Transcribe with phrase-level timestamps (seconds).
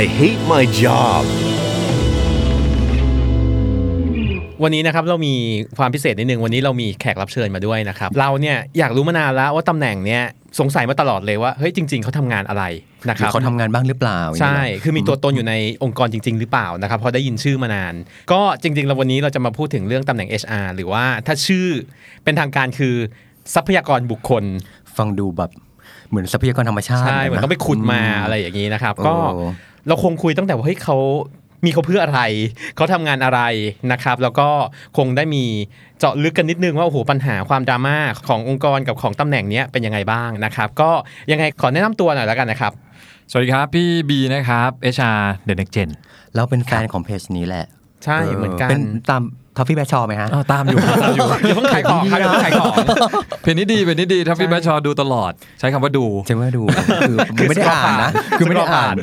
[0.00, 1.22] I hate my job.
[4.62, 5.34] วันนี้นะครับเรามี
[5.78, 10.22] ความพิเศษนิดนึง วันนี้เรามีแขกรับเชิญมาด้วยนะครับ เราเนี่ยอยากรู้มานานแล้วว่าตำแหน่งเนี้ย
[10.60, 12.64] สงสัยมาตลอดเลยว่าเฮ้ยจริง ๆเขาทำงานอะไร
[13.08, 17.94] นะหครือรับเขาทำงานบ้างหรือเปล่า ใช่ย่างเงี้ยคือมีตัวตนอยู่ในองค์กรจริง ๆ หรือเปล่านะครับเพราะได้ยินชื่อมานาน
[18.32, 21.66] ก็จริงๆแล้ววันนี้เราจะมาพูดถึงเรื่องตำแหน่ง HR หรือว่าถ้าชื่อ
[22.24, 22.94] เป็นทางการคือ
[23.54, 24.44] ทรัพยากรบุคคล
[24.96, 25.50] ฟังดูแบบ
[26.08, 29.14] เหมือนทรัพยากรธรรมชาติใช่เหมือนต้องไปขุดมาอือะไรอย่างนี้นะครับโอ้ก็
[29.88, 30.96] เราคงคุยตั้งแต่ว่าเฮ้ยเขา
[31.64, 32.20] มีเขาเพื่ออะไร
[32.76, 33.40] เขาทำงานอะไร
[33.92, 34.48] นะครับ แล้วก็
[34.96, 35.44] คงได้มี
[35.98, 37.96] เจาะลึกกันนิดนึงว่าโอ้โหปัญหาความดราม่า
[38.28, 40.90] ขององค์กรกับของตำแหน่งเนี้ยเป็นยังไงบ้างนะครับ ก็
[41.30, 42.72] ยังไงขอแนะนำตัวหน่อยแล้วกันนะครับ
[43.30, 45.90] สวัสดีครับ พี่บีนะครับ HR The Next Gen
[46.34, 47.66] เราเป็นแฟนของเพจนี้แหละ
[48.04, 49.22] ใช่เหมือนกันเป็นตาม
[49.56, 52.74] ทอฟฟี่แบชชอร์ไหมฮะอ้าวตามอยู่ตามอยู่อย่าเพิ่งขายของครับอย่าเพิ่งขายของ
[53.42, 56.62] เพลงนี้ดีเพลงนี้ดีถ้าพี่แบชชอดูตลอด ใช้คำว่าดูจะไม่ดู
[57.38, 58.94] คือไม่ได้อ่านนะคือไม่ได้อ่าน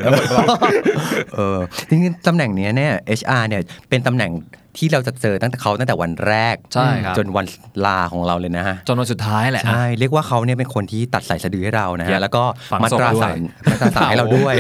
[1.36, 1.58] เออ
[1.90, 4.32] จริงๆตำแหน่งเนี้ยเนี่ย HR เนี่ยเป็นตำแหน่ง
[4.78, 7.46] ที่เราจะเจอตั้งแต่เขาตั้งแต่วันแรกใช่ครับจนวัน
[7.86, 13.40] ลาของเราเลยนะฮะจนวันสุดท้ายแหละใช่เรียกว่าเขาเนี่ยเป็นคนที่ตัดสายสะดือให้เรานะเย็ฮะบแล้วก็ฝังมาศพตราด้วยสาร
[13.70, 14.54] มาตราสารให้เราด้วย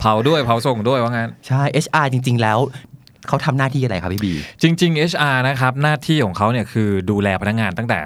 [0.00, 2.58] เผาด้วยเผาส่งด้วยว่างั้นใช่ HR จริง ๆ แล้ว
[3.28, 4.32] เขาทำหน้าที่อะไรครับพี่บี
[4.62, 7.98] จริง ๆ HR นะครับหน้าที่ของเขาเนี่ยคือดูแลพนักงานตั้งแต่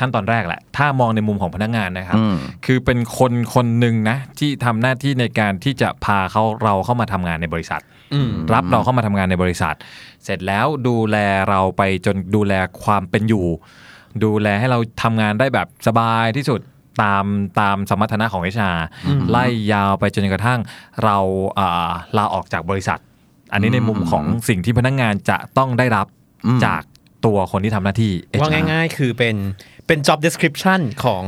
[0.00, 7.82] ขั้นตอนแรกแหละ ถ้ามองในมุมของพนักงานนะครับอืมคือเป็นคนคนหนึ่งนะ ที่ทำหน้าที่ในการที่จะพาเขาเราเข้ามาทำงานในบริษัท
[8.14, 9.74] อืมรับเราเข้ามาทำงานในบริษัท
[10.24, 11.16] เสร็จแล้วดูแล
[11.48, 13.46] เราไปจนดูแลความเป็นอยู่
[14.24, 16.60] ดูแลให้เราทำงานได้แบบสบายที่สุด
[17.02, 17.24] ตาม
[17.60, 18.78] ตามสมรรถนะของ HR
[19.30, 20.60] ไล่ยาวไปจนกระทั่ง
[21.04, 21.16] เรา
[21.58, 23.00] อ่าลาออกจากบริษัท
[23.52, 26.06] อันนี้ในมุมของสิ่งที่พนักงานจะต้องได้รับ
[26.46, 26.82] อืมจาก
[27.26, 29.36] ตัวคนที่ทำหน้าที่ HR ว่าง่าย ๆ คือเป็น
[29.86, 31.22] เป็น job description ของ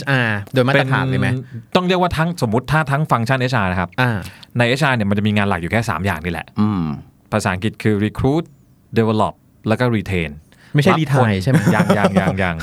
[0.00, 1.32] HR โดยมาตรฐานเลยไหมป็
[1.76, 4.10] ต้องเรียกว่าทั้งสมมติถ้าทั้งฟังก์ชัน HR นะครับอ่า
[4.58, 6.82] ใน HR เนี่ยมันจะมีงานหลักอยู่แค่ 3 อย่างนี่แหละอืม
[7.32, 8.44] ภาษาอังกฤษคือ recruit
[8.98, 9.34] develop
[9.68, 10.30] แล้วก็ retain
[10.74, 12.56] ไม่ใช่รับรีไทายคนใช่ไหมยังยังยังยัง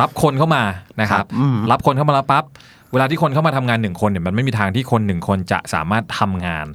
[0.00, 0.62] รับคนเข้ามา
[1.00, 2.44] นะครับอืมรับคนเข้ามาแล้วปั๊บ
[2.92, 6.66] เวลาที่คนเข้ามาทำงานหนึ่งคนเนี่ยมันไม่มีทางที่คนหนึ่งคนจะสามารถทำงาน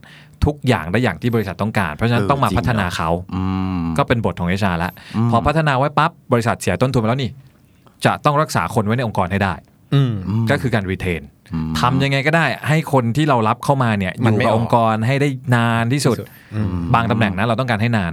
[0.45, 3.43] ทุกอย่างได้อย่างที่บริษัทต้องการ เพราะฉะนั้นต้องมาพัฒนาเขาอื
[3.77, 4.91] มก็เป็นบทของ HR แล้ว
[5.31, 7.31] พอพัฒนาไว้ปั๊บบริษัทเสียต้นทุนไปแล้วนี่
[8.05, 9.53] จะต้องรักษาคนไว้ในองค์กรให้ได้
[9.93, 10.13] อืม
[10.49, 11.23] ก็คือการ retain
[11.79, 16.17] ทำยังไงก็ได้ ให้คนที่เรารับเข้ามาเนี่ยอมันยู่ไม่กับออกองค์กรให้ได้นานที่สุด
[16.93, 18.11] บางตำแหน่งนะเราต้องการให้นาน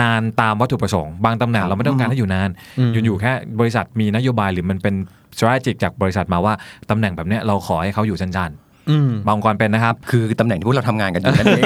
[0.00, 2.48] นานตามวัตถุประสงค์ บางตำแหน่งเราไม่ต้องการให้อยู่นาน
[2.92, 4.94] อยู่อยู่แค่บริษัทมีนโยบายหรือมันเป็น
[5.36, 6.54] strategic จากบริษัทมาว่า
[6.90, 8.67] ตำแหน่งแบบเนี้ยเราขอให้เขาอยู่สั้นอืมๆ
[9.26, 11.62] บางองค์กรเป็นนะครับ คือตำแหน่งที่พวกเราทำงานกันอยู่นั่นเอง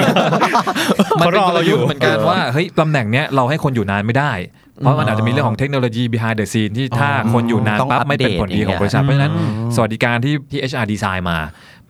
[1.19, 4.31] มันเป็นเขารอกลเราอยู่ยุทธ์เหมือนกันว่าเฮ้ยตำแหน่งเนี้ยเราให้คนอยู่นานไม่ได้
[4.79, 9.33] เพราะมันอาจจะมีเรื่องของเทคโนโลยี behind the scene ที่ถ้าคนอยู่นานต้องปั๊บอัปเดตไม่เป็นผลดีของบริษัทอย่างเพเงี้ยราะฉะนั้น
[9.75, 11.37] สวัสดิการที่ที่ HR ดีไซน์มา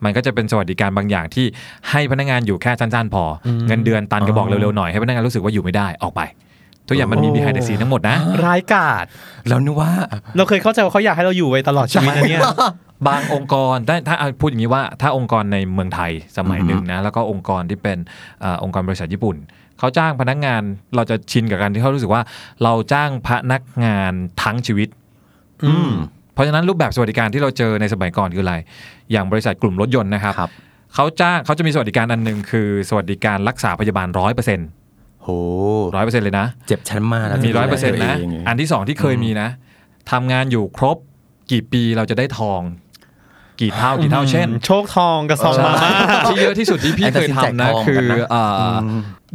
[0.04, 1.46] มันก็จะเป็นสวัสดิการบางอย่างที่
[1.90, 6.22] ให้พนักงานอยู่แค่สั้นๆ พออเงินเดือนตันก็บอกเร็วๆหน่อยให้พนักงานรู้สึกว่าอยู่ไม่ได้ออกไป
[6.88, 9.06] ทุกอย่างมันมี behind the scene ทั้งหมดนะร้ายกาจ
[9.48, 9.92] แล้วนึกว่า
[10.38, 12.42] เราเคยเข้าใจว่าเขาอยากให้เราอยู่ไว้ตลอดชีวิตนะเนี่ย
[13.08, 17.98] บางองค์กรถ้าถ้าเอาพูดอย่างนี้ว่าถ้าองค์กรในเมืองไทยสมัยหนึ่งนะแล้วก็องค์กรที่เป็น
[18.42, 19.36] เออองค์กรบริษัทญี่ปุ่น
[19.80, 20.62] เขาจ้างพนักงาน
[20.96, 22.22] เราจะชินกับการที่เขารู้สึกว่า
[22.64, 24.14] เราจ้างพนักงาน
[24.44, 24.88] ทั้งชีวิต
[25.66, 25.92] อืม
[26.34, 28.56] เพราะฉะนั้นรูปแบบสวัสดิการที่เราเจอในสมัยก่อนคืออะไร
[29.12, 30.52] อย่างบริษัทกลุ่มรถยนต์นะครับครับ
[30.96, 34.68] เขาจ้างเขาจะมีสวัสดิการอันหนึ่งคือสวัสดิการรักษาพยาบาลร้อยเปอร์เซ็นต์
[35.24, 35.28] โห
[35.96, 39.50] ร้อยเปอร์เซ็นต์เลยนะ เจ็บชั้นมากแล้วมีร้อยเปอร์เซ็นต์นะตัวงอันที่สองที่เคยมีนะ
[40.12, 40.98] ทำงานอยู่ครบ
[41.52, 42.62] กี่ปีเราจะได้ทอง
[43.62, 45.92] กี่เท่ากี่เท่าเช่น โชคทองกับซองมาม่า
[46.30, 47.98] ที่เยอะที่สุดที่พี่เคยทำนะคือ
[48.30, 48.64] เอ่ออ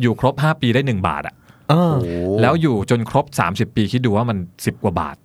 [0.03, 1.35] อยู่ครบ 5 ปีได้ 1 บาทอะ
[1.71, 3.25] เออโอ้แล้วอยู่จนครบ
[3.71, 5.17] 30 ปีคิดดูว่ามัน 10 กว่าบาท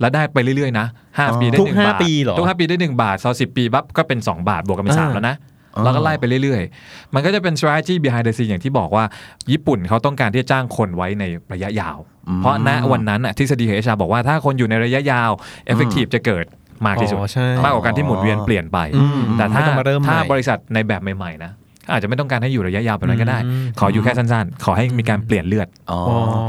[0.00, 5.36] แล้วได้ไปเรื่อยๆนะ5ปีได้ทุก1ห้าบาทปีเหรอทุก5ปีได้1บาทซอสิปีปั๊บก็เป็น2บาทบวกกันเป็นอ่า3แล้วนะ
[5.84, 9.04] แล้วก็ไล่ไปเรื่อยๆ มันก็จะเป็น strategy behind the scene อย่างที่บอกว่า
[9.52, 11.98] ญี่ปุ่นเขาต้องการที่จะจ้างคนไว้ในระยะยาว
[12.38, 15.30] เพราะณวันนั้นน่ะทฤษฎีของเอชาบอกว่าถ้าคนอยู่ในระยะยาว
[15.72, 16.44] effective จะเกิด
[16.86, 21.52] มากที่สุด อ๋อใช่มากกว่าการที่หมุนเวียนเปลี่ยนไป อืมแต่ถ้าไม่ต้องมาเริ่มใหม่ถ้าบริษัทในแบบใหม่ๆนะ
[21.92, 25.98] อาจจะไม่ต้องการให้อยู่ระยะยาวแบบนั้นก็ได้ อืม ขออยู่แค่สั้นๆ ขอให้มีการเปลี่ยนเลือด อ๋อ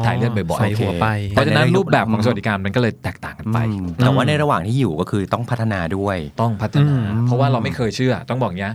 [0.05, 8.73] ถ่ายเลือดบ่อยๆ ใส่หัวไป เพราะฉะนั้นรูปแบบของสวัสดิการมันก็เลยแตกต่างกันไป อืมแต่ว่าในระหว่างที่อยู่ก็คือต้องพัฒนาด้วย ต้องพัฒนาเพราะว่าเราไม่เคยเชื่อ ต้องบอกอย่างนี้ย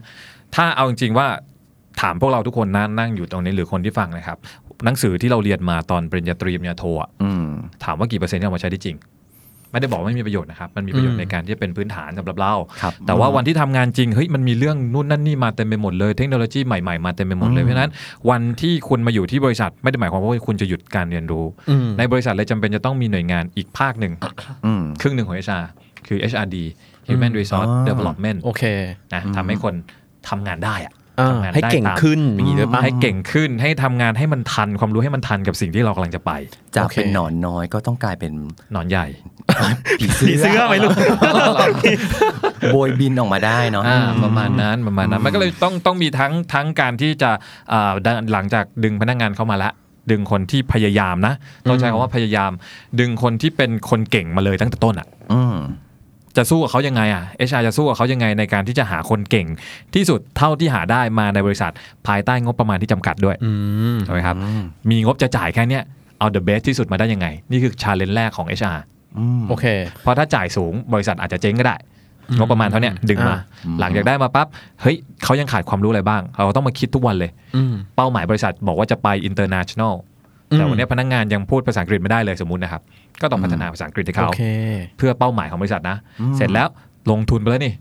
[0.54, 1.26] ถ้าเอาจริงๆว่า
[2.00, 4.38] ถามพวกเราทุกคนนั่งนั่งอยู่ตรงนี้หรือคนที่ฟังนะครับ
[4.84, 7.44] หนังสือที่เราเรียนมาตอนปริญญาตรีปริญญาโทอะอืม
[7.84, 8.96] ถามว่ากี่เปอร์เซ็นต์ที่เอามาใช้ได้จริง
[9.72, 17.90] ไม่ได้บอกว่าไม่มีประโยชน์นะครับ มันมีประโยชอืน์มในการที่จะเป็นพื้นฐานสำหรับเราครับแต่ว่าวันที่ทำงานจริงเฮ้ยมันมีเรื่องนู่นนั่นนี่มาเต็มไปหมดเลยเทคโนโลยีใหม่ๆมาเต็มไปหมดเลยเพราะฉะนั้น
[18.30, 24.12] วันที่คุณมาอยู่ที่บริษัทไม่ได้หมายความว่าคุณจะหยุดการเรียนรู้อืมในบริษัทเลยจำเป็นจะต้องมีหน่วยงานอีกภาคหนึ่ง
[24.66, 25.64] อืมครึ่งหนึ่งของ HR
[26.08, 26.56] คือ HRD
[27.08, 28.62] Human Resource อ๋อ Development โอเค
[29.14, 29.74] นะทำให้คน
[30.28, 36.32] ทำงานได้อะอ่า ทำงานให้ได้เก่งตามขึ้นอย่างนี้ด้วยป่ะให้เก่งขึ้นให้ทำงานให้มันทันความรู้ให้มันทันกับสิ่งที่เรากำลังจะไป
[36.76, 38.32] จากโอเคเป็นหนอนน้อยก็ต้องกลายเป็น
[38.72, 39.06] หนอนใหญ่
[40.00, 40.92] ผีผีเสื้อไหมลูก
[42.72, 47.30] โบยบินออกมาได้เนาะอ่าประมาณนั้นประมาณนั้นมันก็เลยต้องต้องมีทั้งทั้งการที่จะ
[47.72, 49.70] อ่าดังหลังจากดึงพนักงานเข้ามาละ
[50.10, 51.34] ดึงคนที่พยายามนะ
[51.68, 52.50] ต้องใช้คำว่าพยายาม
[53.00, 55.56] ดึงคนที่เป็นคนเก่งมาเลยตั้งแต่ต้นอะอืม
[56.36, 59.46] จะสู้กับเขายังไงอะเอชจะสู้กับเขายังไงในการที่จะหาคนเก่ง
[59.94, 61.72] ที่สุดเท่าที่หาได้มาในบริษัท
[62.06, 63.50] ภายใต้งบประมาณที่จำกัดด้วยอื
[63.94, 64.36] มถูกไหมครับ
[64.90, 65.82] มีงบจะจ่ายแค่เนี้ย
[66.18, 68.78] เอา the best ที่สุดมาได้ยังไง นี่คือชาเลนจ์แรกของ HR
[69.18, 69.64] อืมโอเค
[70.02, 71.76] เพราะถ้าจ่ายสูงบริษัทอาจจะเจ๊งก็ได้
[72.38, 74.46] งบประมาณเท่าเนี้ยดึงมาอ่าหลังจากได้มาปั๊บ
[74.82, 82.82] เฮ้ยเขายังขาดความรู้อะไรบ้าง เราต้องมาคิดทุกวันเลยอืมเป้าหมายบริษัทบอกว่าจะไป international อืมแต่วันนี้พนักงานยังพูดภาษาอังกฤษไม่ได้เลยสมมุตินะครับ
[83.22, 84.42] ก็ต้องพัฒนาภาษาอังกฤษให้โอเขาเค
[84.98, 85.96] เพื่อเป้าหมายของบริษัทนะ
[86.36, 86.68] เสร็จแล้ว
[87.10, 87.74] ลงทุนไปแล้วนี่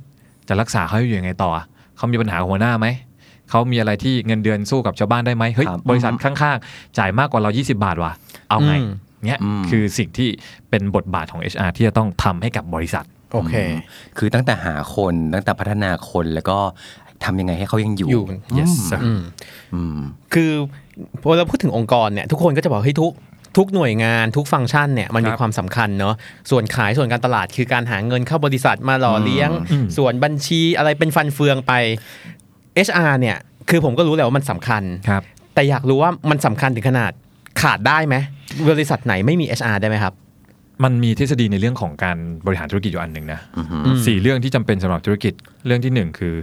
[0.47, 1.65] จะรักษาเขาอยู่ยังไงต่ออะ
[1.97, 2.87] เขามีปัญหากับหัวหน้าไหม
[3.49, 8.11] เขามีอะไรที่เงินเดือนสู้กับชาวบ้านได้ไหมเฮ้ยครับบริษัทข้างๆ จ่ายมากกว่าเรา 20 บาทว่ะ
[8.49, 8.89] เอาไงอืม
[9.25, 10.29] เนี่ยอืมคือสิ่งที่
[10.69, 13.53] เป็นบทบาทของ HR ที่จะต้องทำให้กับบริษัทโอเค
[14.17, 16.57] คือตั้งแต่หาคนตั้งแต่พัฒนาคนแล้วก็
[17.23, 18.25] ทำยังไงให้เขายังอยู่อยู่
[18.57, 19.21] yes sir อืม
[19.73, 19.99] อืม
[20.33, 20.51] คือ
[21.21, 23.11] พอเราพูดถึงองค์กรเนี่ยทุกคนก็จะบอกเฮ้ยทุก
[23.57, 26.15] ทุกหน่วยงานทุกฟังก์ชันเนี่ยมันมีครับความสำคัญเนาะ
[26.51, 31.73] ส่วนขายส่วนการตลาดคือการหาเงินเข้าบริษัทมาหล่อเลี้ยงอืมส่วนบัญชีอะไรเป็นฟันเฟืองไป
[32.87, 33.37] HR เนี่ย
[33.69, 35.23] คือผมก็รู้แหละว่ามันสำคัญครับ
[35.53, 37.11] แต่อยากรู้ว่ามันสำคัญถึงขนาด
[37.61, 38.15] ขาดได้ไหม
[38.69, 40.13] บริษัทไหนไม่มี HR ได้ไหมครับ
[40.83, 43.61] มันมีทฤษฎีในเรื่องของการบริหารธุรกิจอยู่อันหนึ่งนะอื
[43.93, 45.33] มสี่เรื่องที่จำเป็นสำหรับธุรกิจ
[45.65, 46.33] เรื่องที่หนึ่งคือ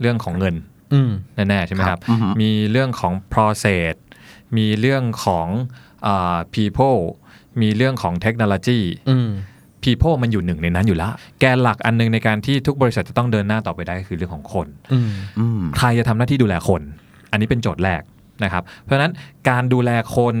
[0.00, 0.73] เรื่องของเงินอืม
[1.48, 3.92] แน่ๆใช่ไหมครับอือฮึมีเรื่องของ process
[4.56, 5.48] มีเรื่องของ
[6.06, 7.00] อ่า people
[7.60, 8.80] มีเรื่องของ technology
[9.10, 9.30] อืม
[9.84, 16.82] people มันอยู่หนึ่งในนั้นอยู่แล้ว แกนหลักอันหนึงในการที่ทุกบริษัทจะต้องเดินหน้าต่อไปได้ก็คือเรื่องของคนอืมอืมใครจะทำหน้าที่ดูแลคน
[17.30, 18.02] อันนี้เป็นโจทย์แรก
[18.44, 19.12] นะครับ เพราะฉะนั้น
[19.48, 20.34] การดูแลคน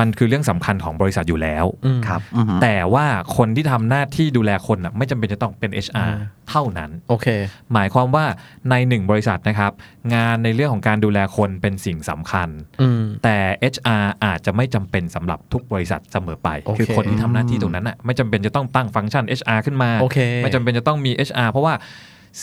[0.00, 3.06] มันคือเรื่องสำคัญของบริษัทอยู่แล้วอืมครับอือหือแต่ว่า
[3.36, 6.12] คนที่ทำหน้าที่ดูแลคนน่ะไม่จำเป็นจะต้องเป็น HR
[6.50, 7.26] เท่านั้นโอเค
[7.72, 8.24] หมายความว่า
[8.70, 9.72] ในหนึ่งบริษัทนะครับ
[10.14, 12.48] งานในเรื่องของการดูแลคนเป็นสิ่งสำคัญ
[12.82, 13.36] อืมแต่
[13.74, 21.74] HR อาจจะไม่จำเป็นสำหรับทุกบริษัทเสมอไปโอเคคือคนที่ทำหน้าที่ตรงนั้นอะไม่จำเป็นจะต้องตั้งฟังก์ชัน HR ขึ้นมาโอเคไม่จำเป็นจะต้องมี HR เพราะว่า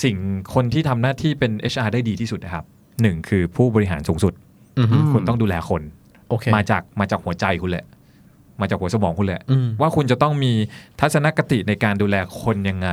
[0.03, 0.17] สิ่ง
[0.53, 2.65] คนที่ทำหน้าที่เป็น HR ได้ดีที่สุดนะครับ
[3.01, 4.33] หนึ่งคือผู้บริหารสูงสุด
[4.77, 5.81] อืมคุณต้องดูแลคน
[6.29, 7.85] โอเคมาจากมาจากหัวใจคุณแหละ
[8.61, 10.53] มาจากหัวสมองคุณแหละอืมว่าคุณจะต้องมี
[10.99, 12.89] ทัศนคติในการดูแลคนยังไง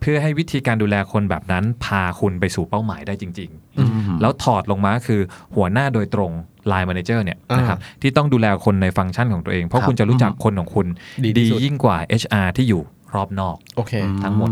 [0.00, 3.50] เพื่อให้วิธีการดูแลคนแบบนั้น พาคุณไปสู่เป้าหมายได้จริง
[3.84, 5.20] ๆ แล้วถอดลงมาคือ
[5.56, 6.32] หัวหน้าโดยตรง
[6.70, 10.86] Line Manager เนี่ยอ่านนะครับที่ต้องดูแลคนในฟังก์ชันของตัวเอง เพราะครับคุณจะรู้จักคนของคุณ
[11.24, 12.82] ดีที่สุดยิ่งกว่า HR ที่อยู่
[13.14, 14.50] รอบนอกโอเคทั้งหมด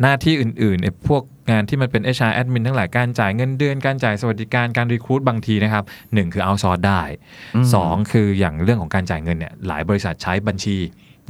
[0.00, 5.84] หน้าที่อื่นๆไอ้พวกงานที่มันเป็น HR admin ทั้งหลายการจ่ายเงินเดือน การจ่ายสวัสดิการการรีคูดบางทีนะครับ
[6.14, 7.02] หนึ่งคือ outsource ได้
[7.74, 10.78] สองคืออย่างเรื่องของการจ่ายเงินเนี่ยหลายบริษัทใช้บัญชี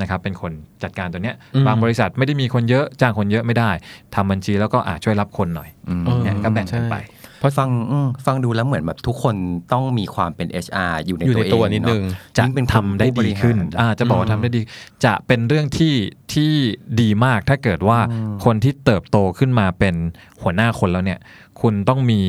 [0.01, 0.53] นะครับเป็นคน
[0.83, 3.71] จัดการตัวเนี้ยอืมบางบริษัทไม่ได้มีคนเยอะจ้างคนเยอะไม่ได้
[4.15, 9.35] ทำบัญชีแล้วก็อาจช่วยรับคนหน่อยอืมเออเนี่ยก็แบ่งกันไปใช่ เพราะฟังอืมฟังดูแล้วเหมือนแบบทุกคน
[9.73, 14.61] ต้องมีความเป็น HR อยู่ในอยู่ตัวในเองตัวนิดนึงเาจะยิ่งเป็นคนทำได้ผู้บดีริหารขึ้นอ่าจะบอกว่าอืมทำได้ดี
[15.05, 15.95] จะเป็นเรื่องที่
[16.33, 16.51] ที่
[17.01, 17.99] ดีมากถ้าเกิดว่า
[18.45, 19.95] คนที่เติบโตขึ้นมาเป็น
[20.43, 21.19] หัวหน้าคนแล้วเนี่ย
[21.61, 22.21] คุณต้องมี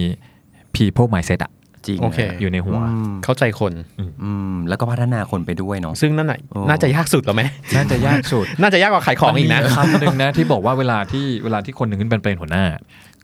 [0.75, 1.51] people mindset อะ
[1.87, 3.73] จริงโอเคอยู่ในหัวอืมเข้าใจคน
[4.23, 7.43] อืมแล้วก็พัฒนาคนไปด้วยเนาะซึ่งนั่นน่ะโอ้น่าจะยากสุดหรอไหม
[7.75, 12.65] น่าจะยากสุด น่าจะยากกว่าขายของอีกนะมัมีคำหนึ่งนะที่บอกว่าเวลาที่เวลาที่คนหนึ่งขึ้นเป็นเป็นหัวหน้า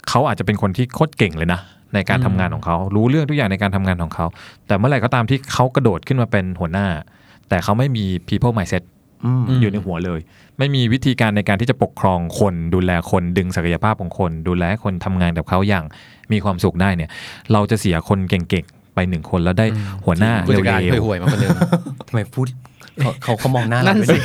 [0.10, 1.62] เขาอาจจะเป็นคนที่โคตรเก่งเลยนะ
[1.94, 4.26] ในการทำงานของเขา รู้เรื่องทุกอย่างในการทำงานของเขา
[4.68, 6.88] แต่เมื่อไหร่ก็ตามที่เขากระโดดขึ้นมาเป็นหัวหน้า
[7.50, 8.84] แต่เขาไม่มี people mindset
[9.26, 10.20] อืมอืมอยู่ในหัวเลย
[10.58, 15.86] ไม่มีวิธีการในการที่จะปกครองคน ดูแลคนดึงศักยภาพของคน ดูแลให้คนทำงานกับเขาอย่าง
[16.32, 17.10] มีความสุขได้เนี่ย
[17.54, 19.66] เราจะเสียคนเก่งๆไปหนึ่งคนแล้วได้
[20.06, 21.50] หัวหน้าผู้จัดการเร็วห่วยๆมาคนหนึง
[22.08, 22.48] ทำไมพูด
[23.02, 24.18] เขาเขาเขามองหน้าเรานั่นด้วยสิ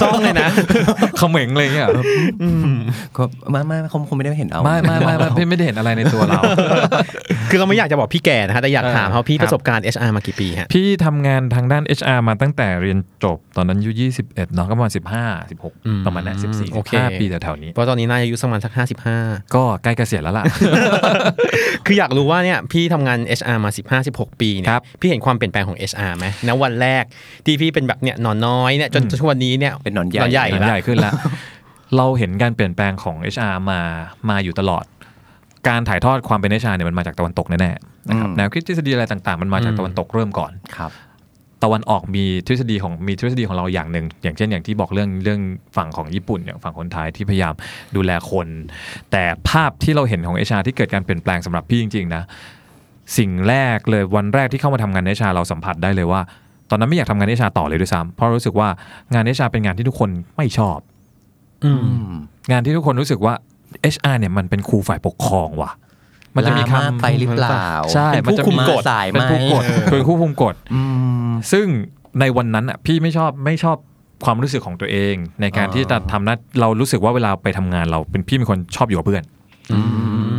[0.00, 0.48] จ้องเลยนะ
[1.18, 1.88] เขม็งเลยเงี้ย
[3.16, 6.40] ก็ไม่ไม่เขาคงไม่ได้เห็นเอาไม่ไม่ไม่ไม่พี่ไม่ได้เห็นอะไรในตัวเรา
[7.50, 16.36] คือเราไม่อยากจะบอกพี่แก่นะฮะแต่อยากเออถามเขาพี่ครับประสบการณ์ HR มากี่ปีฮะพี่ทำงานทางด้าน HR มาตั้งแต่เรียนจบตอนนั้นอายุ21เนาะก็ประมาณ15อืม16ประมาณนั้น
[16.74, 19.18] โอ14เค15ปีแถวๆนี้เพราะตอนนี้น่าจะอายุประมาณสักห้าสิบห้า
[19.54, 20.44] ก็ใกล้เกษียณแล้วล่ะ
[21.86, 23.70] คืออยากรู้ว่าเนี่ยพี่ทำงาน HR มา
[24.04, 27.04] 15 16ปีเนี่ครัยบพี่เห็นความเปลี่ยนแปลงของ HR ไหมณวันแรก
[27.46, 31.12] ที่พี่เป็นแบบเนี่ยหนอนน้อยเนี่ยจนทุกวันนี้เนี่ยเป็นหนอนใหญ่หนอนใหญ่มันละใหญ่ขึ้นแล้ว
[31.96, 33.80] เราเห็นการเปลี่ยนแปลงของ HR มา
[34.30, 34.84] มาอยู่ตลอด
[35.68, 40.92] การถ่ายทอดความเป็น HR เนี่ยมันมาจากตะวันตกแน่ๆนะครับอืมแนวคิดทฤษฎีอะไรต่างๆ มันมาจากอืมตะวันตกเริ่มก่อนครับ
[41.64, 45.40] ตะวันออกมีทฤษฎีของมีทฤษฎีของเราอย่างหนึ่ง อย่างเช่นอย่างที่บอกเรื่องเรื่อง
[45.76, 47.54] ฝั่งของญี่ปุ่นอย่างฝั่งคนไทยที่พยายาม
[47.96, 48.48] ดูแลคน
[49.10, 52.22] แต่ภาพที่เราเห็นของเอชาที่เกิดการเปลี่ยนแปลงสำหรับพี่จริง ๆ นะ
[53.18, 56.20] สิ่งแรกเลยวันแรกที่เข้ามาทำงานเอชาเราสัมผัสได้เลยว่า
[56.70, 58.68] ตอนนั้นไม่อยากทำงานเอชาต่อเลยด้วยซ้ำเพราะรู้สึกว่า
[59.14, 60.78] งานเอชาเป็นงานที่ทุกคนไม่ชอบ
[61.64, 62.14] อืมอืม
[62.50, 63.34] งานที่ทุกคนรู้สึกว่า
[63.94, 65.70] HR เนี่ยมันเป็นครูฝ่ายปกครองว่ะ
[66.36, 70.82] มันจะมีลาคำไปหรือเปล่าใช่เป็นมันผู้จะคุมกฎสายไหมเป็นผู้กฎเป็นผู้คุมกฎอื
[71.28, 71.66] มซึ่ง
[72.20, 73.76] ในวันนั้นอะพี่ไม่ชอบไม่ชอบ
[74.24, 79.22] ความรู้สึกของตัวเอง ในการอ่าที่จะทำหน้าเรารู้สึกว่าเวลาไปทำงานเราเป็นพี่เป็นคนชอบอยู่กับเพื่อน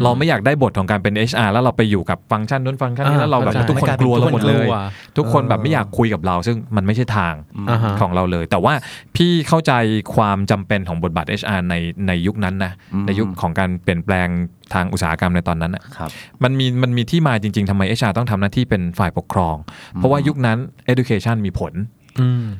[0.03, 4.75] เราไม่อยากได้บทของการเป็น HR แล้วเราไปอยู่กับฟังก์ชันนู้นฟังก์ชันนี้อ่าแล้วเราแบบเข้าใจทุกคนกลัวเราหมดเลยทุกคนกลัว
[5.17, 7.33] ทุกคนแบบไม่อยากคุยกับเรา ซึ่งมันไม่ใช่ทาง
[7.69, 8.73] อ่าฮะของเราเลย แต่ว่า
[9.15, 9.73] พี่เข้าใจ
[10.15, 11.75] ความจำเป็นของบทบาท HR ใน
[12.07, 14.27] ในยุคนั้นนะอืมในยุคของการเปลี่ยนแปลง
[14.73, 16.09] ทางอุตสาหกรรมในตอนนั้นน่ะครับ
[16.43, 19.55] มันมีมันมีที่มาจริง ๆทำไม HR ต้องทำหน้าที่เป็นฝ่ายปกครอง
[19.93, 20.57] เพราะว่ายุคนั้น
[20.93, 22.00] education มีผลอืม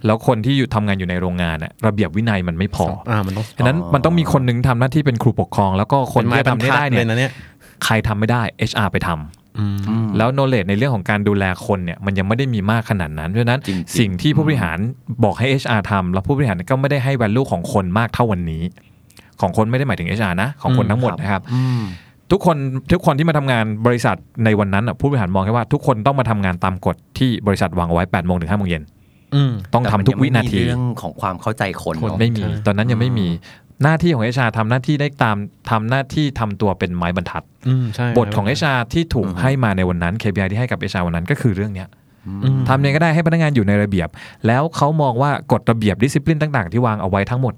[0.05, 7.31] แล้วคนที่อยู่ทำงานอยู่ในโรงงานน่ะระเบียบวินัยมันไม่พออ่ามันต้องฉะนั้นอ๋อมันต้องมีคนหนึงทำหน้าที่เป็นครูปกครอง แล้วก็คนที่จะทำให้ได้เลเนี่ยยนะเนี่ย
[7.85, 14.77] ใครทำไม่ได้ HR ไปทำอืมอืมแล้ว knowledge ในเรื่องของการดูแลคนเนี่ยมันยังไม่ได้มีมากขนาดนั้นเพราะฉะนั้นจริงๆสิ่งที่ผู้บริหาร
[15.23, 18.63] บอกให้ HR ทำแล้วผู้บริหารก็ไม่ได้ให้ value ของคนมากเท่าวันนี้
[19.41, 21.81] ของคนไม่ได้หมายถึง HR นะ ของคนอืมทั้งหมดนะครับอืม
[22.31, 22.57] ทุกคน
[22.91, 24.15] ทุกคนที่มาทำงานบริษัท
[24.45, 29.00] ในวันนั้นน่ะผู้บริหารมองแค่ว่าทุกคนต้องมาทำงานตามกฎที่บริษัทวางเอาไว้8โมงถึง5โมงเย็นอืม
[29.73, 33.27] ต้องทำทุกวินาทีแต่มัยังไม่มีเรื่องของความเข้าใจคนคนเนอะไม่มีใช่ตอนนั้นยังไม่มี
[33.83, 35.37] หน้าที่ของ HR ทำหน้าที่ได้ตาม
[35.69, 41.89] ทำหน้าที่ทำตัวเป็นไม้บรรทัดอืมใช่บทของ HR ที่ถูกให้มาในวันนั้น KPI ที่ให้กับ HR วันนั้นก็คือเรื่องเนี้ย
[42.27, 44.09] อืมทำยังไงก็ได้ให้พนักงานอยู่ในระเบียบ
[44.47, 47.53] แล้วเขามองว่ากฎระเบียบดิสซิ p ลินต่าง ๆ ที่วางเอาไว้ทั้งหมด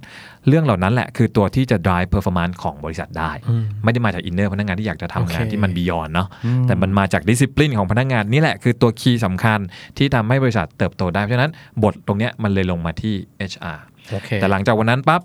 [0.47, 6.27] เรื่องเหล่านั้นแหละคือตัวที่จะ drive performance ของบริษัทได้อืมไม่ได้มาจาก inner พนักงานที่อยากจะทำงานโอเคที่มัน beyond เนาะ
[6.67, 9.59] แต่มันมาจากดิสซิ p ลินของพนักงานนี่แหละคือตัว key สำคัญ
[9.97, 11.51] ที่ทำให้บริษัทเติบโตได้เพราะฉะนั้น
[11.83, 13.13] บทตรงเนี้ยมันเลยลงมาที่
[13.51, 13.79] HR
[14.11, 15.21] โอเคแต่หลังจากวันนั้นปั๊บ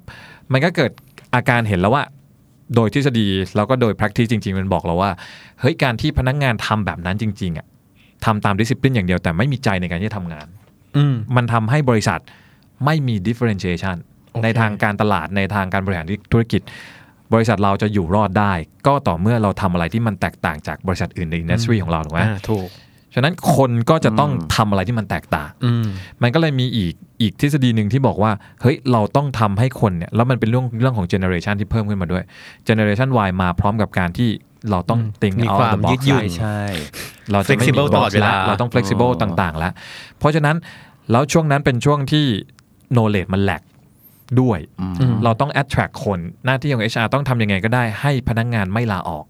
[0.52, 0.90] มันก็เกิด
[1.34, 2.04] อาการเห็นแล้วว่า
[2.74, 5.10] โดยทฤษฎีแล้วก็โดย practice จริง ๆ มันบอกเราว่า
[5.60, 7.66] เฮ้ยการที่พนักงานทำแบบนั้นจริงๆอะ
[8.24, 10.46] ทำตามดิสซิ p ลินอย่างเดียวแต่ไม่มีใจในการที่จะทำงาน
[10.96, 12.20] อืมมันทำให้บริษัท
[12.84, 16.62] ไม่มี differentiation โอเค ในทางการตลาดในทางการบริหารธุรกิจ
[17.34, 18.52] บริษัทเราจะอยู่รอดได้
[18.86, 22.68] ก็ต่อเมื่อเราทำอะไรที่มันแตกต่างจากบริษัทอื่นใน industry ของเราถูกไหมอ่าถูก
[23.14, 25.84] ฉะนั้นคนก็จะต้องทำอะไรที่มันแตกต่างอืม
[26.22, 32.22] มันก็เลยมีอีกอีกทฤษฎีหนึ่งที่บอกว่า เฮ้ย เราต้องทำให้คนเนี่ย แล้วมันเป็นเรื่องเรื่องของเจเนอเรชันที่เพิ่มขึ้นมาด้วย
[32.64, 34.28] เจเนอเรชัน Y มาพร้อมกับการที่
[34.70, 36.60] เราต้องอืม think มี out ความ the box ยืดหยุ่นใช่
[37.32, 39.72] เราจะไม่มี flexible ตลอด box เวลาแเราต้อง flexible อ๋อต่าง ๆ แล้ว
[40.18, 40.56] เพราะฉะนั้น
[41.10, 42.24] แล้วช่วงนั้นเป็นช่วงที่
[42.94, 43.62] knowledge มันแหลก
[44.40, 49.24] ด้วยอืมอืมเราต้อง attract คนหน้าที่ของ HR ต้องทำยังไงก็ได้ให้พนักงานไม่ลาออก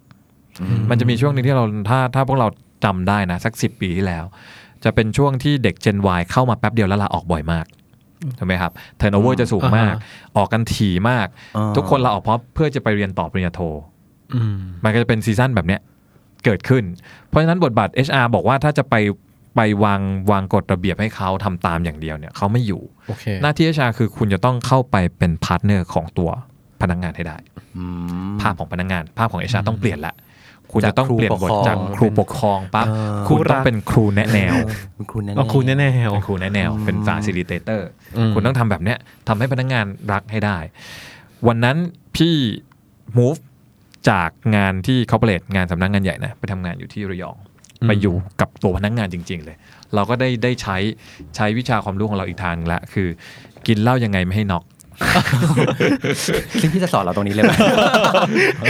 [0.91, 2.49] มันจะมีช่วงหนึงที่เราถ้าถ้าพวกเรา
[2.85, 4.25] จำได้นะสัก 10 ปีที่แล้ว
[4.85, 7.67] จะเป็นช่วงที่เด็ก Gen Y เข้ามาแป๊บเดียวแล้วลาออกบ่อยมาก
[8.39, 11.27] ถูกไหมครับ turnover จะสูงมากอ่าฮะออกกันถี่มาก
[11.57, 13.61] อ่าทุกคนลาออกเพราะเพื่อจะไปเรียนต่อปริญญาโท
[14.35, 15.81] อืมมันก็จะเป็น season แบบเนี้ย
[16.45, 16.85] เกิดขึ้น
[17.29, 18.95] เพราะฉะนั้นบทบาท HR บอกว่าถ้าจะไป
[19.59, 20.01] ไปวาง
[20.31, 26.31] วางกฎระเบียบให้เขาทำตามอย่างเดียวเนี่ยเขาไม่อยู่โอเคหน้าที่ HR คือคุณจะต้องเข้าไปเป็น partner ของตัว
[26.83, 27.37] พนักงานให้ได้
[27.77, 27.85] อื
[28.31, 30.15] มภาพของพนักงาน ภาพของ HR ต้องเปลี่ยนละ
[30.73, 34.55] คุณจะต้องเปลี่ยนบทจาจากกคครูรูปปกกคครรอองงปั๊บเออคุณต้องเป็นครูแนะแนว
[34.97, 35.75] คุณครูแน่ๆเอาครูแน่
[36.13, 37.81] เป็นครูแนะแนวเป็น facilitator
[38.17, 38.99] อืมคุณต้องทำแบบเนี้ย
[39.29, 40.59] ทำให้พนักงานรักให้ได้
[41.47, 41.77] วันนั้น
[42.17, 42.35] พี่
[43.19, 43.41] move
[44.11, 47.37] จากงานที่ corporate งานสำนักงานใหญ่นะ ไปทำงานอยู่ที่ระยอง
[47.87, 49.57] ไปอยู่กับตัวพนักงานจริง ๆ เลย
[49.95, 50.77] เราก็ได้ได้ใช้
[51.37, 53.09] ใช้วิชาความรู้ของเราอีกทางละคือ
[53.67, 54.65] กินเหล้ายังไงไม่ให้น็อก
[56.61, 57.53] ซึ่งพี่จะสอนเราตรงนี้เลยไหม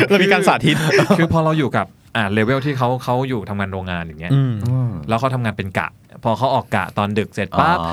[0.09, 0.77] เรามีการสาธิต
[1.19, 1.87] คือพอเราอยู่กับ
[2.17, 4.43] อ่าเลเวลที่เขาเขาอยู่ทำงานโรงงานอย่างเงี้ยอื
[4.89, 5.89] มแล้วเขาทำงานเป็นกะ
[6.25, 7.93] พอเขาออกกะตอนดึกเสร็จปั๊บอ๋อ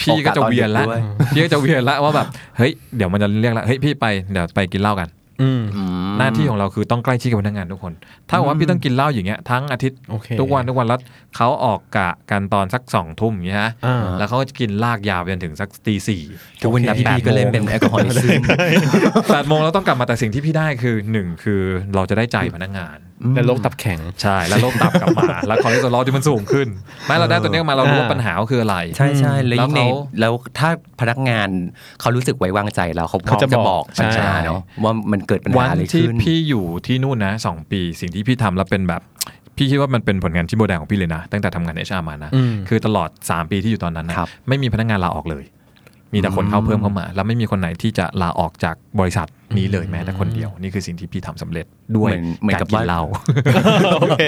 [0.00, 1.00] พี่ก็จะเวียนละออกกะตอนดึกด้วย
[1.34, 2.26] พี่ก็จะเวียนละว่าแบบ
[2.58, 5.08] เฮ้ยเดี๋ยวมันจะเรียกละเฮ้ยพี่ไปเดี๋ยวไปกินเหล้ากัน
[5.42, 5.62] อืม
[6.18, 7.92] หน้าที่ของเราคือต้องใกล้ชิดกับพนักงานทุกคน
[8.28, 11.00] ถ้าบอกว่าพี่ต้องกินเหล้าอย่างเงี้ยทั้งอาทิตย์โอเคทุกวันทุกวันแล้ว
[11.36, 16.22] เขาออกกะกันตอนสักสองทุ่มอย่างเงี้ยฮะอ่าแล้วเขาก็จะกินลากยาวไปจนถึงสักตีสี่
[16.62, 18.42] ทุกวันนี้พี่บีก็เลยเป็น alcoholism
[19.32, 21.60] แปดโมงเราต้องกลับมาแต่สิ่งที่พี่ได้คือหนึ่งคือ
[21.94, 22.98] เราจะได้ใจพนักงาน
[23.34, 26.68] และโรคตับแข็งใช่แล้วโรคตับกลับมา แล้วคอเลสเตอรอลที่มันสูงขึ้น
[27.06, 29.82] ไม่เราได้ตัวนี้มาเรารู้ว่าอ่าปัญหาก็คืออะไร ใช่ใช่แล้วยิ่งใน
[30.20, 30.68] แล้วเขาแล้วถ้า
[31.00, 31.48] พนักงาน
[32.00, 39.02] เขารู้สึกไว้วางใจเราเขาพร้อมเขาจะจะบบออกกปัญใช่หาเนาะว่ามันเกิดปัญวัหานอะไรที่ขึ้นพี่อยู่ที่นู่นนะสองปีสิ่งที่พี่ทำแล้วเป็นแบบ
[39.56, 45.44] พี่คิดว่ามันเป็นผลงานที่โบแดงของพี่เลยนะ ตั้งแต่ทำงานเอชอาร์มานะอืมคือตลอด 3 ปีที่อยู่ตอนนั้นนะครับไม่มีพนักงานลาออกเลย
[46.12, 53.02] มีแต่คนเข้าเพิ่มเข้ามา แล้วไม่มีคนไหนที่จะลาออกจากบริษัทนี้เลยแม้แต่คนเดียว นี่คือสิ่งที่พี่ทำสำเร็จด้วยเหมือนเหมือนกับารกิว่านเหล้า
[54.00, 54.22] โอเค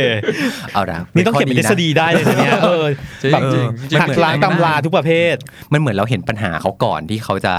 [0.75, 2.87] เอาละนี่ต้องเขียนเป็นทฤษฎีได้เลยนะเนี่ยเออ
[3.23, 5.35] จริงแบบจริงจริงหักล้างตำราทุกประเภท
[5.73, 7.55] มันเหมือนเราเห็นปัญหาเขาก่อนที่เขาจะ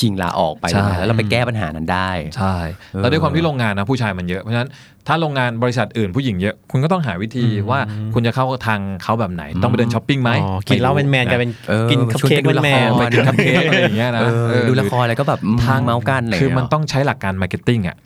[0.00, 2.56] ชิงลาออกไปใช่แล้วเราไปแก้ปัญหานั้นได้ใช่
[2.96, 4.70] แล้วด้วยความที่โรงงานนะผู้ชายมันเยอะเพราะฉะนั้น
[5.06, 7.80] ถ้าโรงงานบริษัทอื่นผู้หญิงเยอะคุณก็ต้องหาวิธีว่า
[8.14, 17.96] คุณจะเข้าทางเขาแบบไหน ต้องไปเดินช้อปปิ้งไหมอ๋อกินเหล้าแมนๆกันเป็นเออกินคัพชวนเค้กกันดูละแมครนๆไปกินคัพเค้กอะไรอย่างเงี้ยนะเออเออดูละครอะไรก็แบบทางเมาส์กันอะไรคือมันเงี้ยต้องใช้หลักการมาร์เก็ตติ้งอะ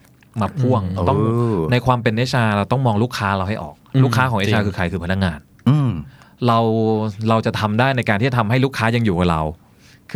[0.40, 1.24] มาพ่วงอืมต้องเอ
[1.54, 5.90] อในความเป็นเอชาเราต้องมองลูกค้าเราให้ออกอืมลูกค้าของเอจริชางคือใครคือพนักงานอืม
[6.46, 6.58] เรา
[7.28, 9.42] เราจะทำได้ในการที่จะทำให้ลูกค้ายังอยู่กับเรา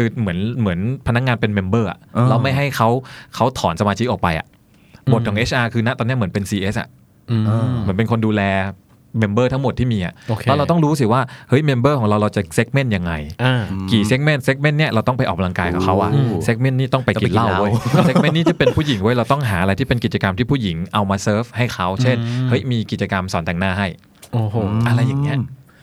[0.00, 2.88] คือเหมือนเหมือนพนักงานเป็น member อะอ๋อเราไม่ให้เขา
[3.34, 4.46] เขาถอนสมาชิกออกไปอะ
[5.12, 6.88] บทของ HR คือณตอนเนี้ยเหมือนเป็น CS อะ
[7.30, 7.44] อืม
[7.82, 8.42] เหมือนเป็นคนดูแล
[9.18, 13.12] member ทั้งหมดที่มีอะโอเคแล้วเราต้องรู้สิว่า เฮ้ย member ของเราเราจะ segment ยังไง
[13.44, 23.88] อ่ากี่ segment segment เนี่ยเราต้องไปออกกำลังกายกับเขาอะอืม segment นี้ต้องไปกินเหล้าต้องไปกินเหล้าเว้ย segment นี้จะเป็นผู้หญิงเว้ยเราต้องหาอะไรที่เป็นกิจกรรมที่ผู้หญิงเอามาเซิร์ฟให้เขา เช่นอืมเฮ้ยมีกิจกรรมสอนแต่งหน้าให้
[24.32, 25.38] โอ้โหอะไรอย่างเงี้ย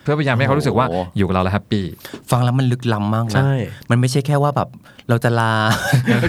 [0.06, 1.84] เพื่อพยายามให้เขารู้สึกว่าโอ้โหอยู่กับเราแล้วแฮปปี้
[2.32, 3.54] ฟังแล้วมันลึกล้ำมากนะใช่
[3.90, 4.70] มันไม่ใช่แค่ว่าแบบ
[5.10, 5.54] เราจะลา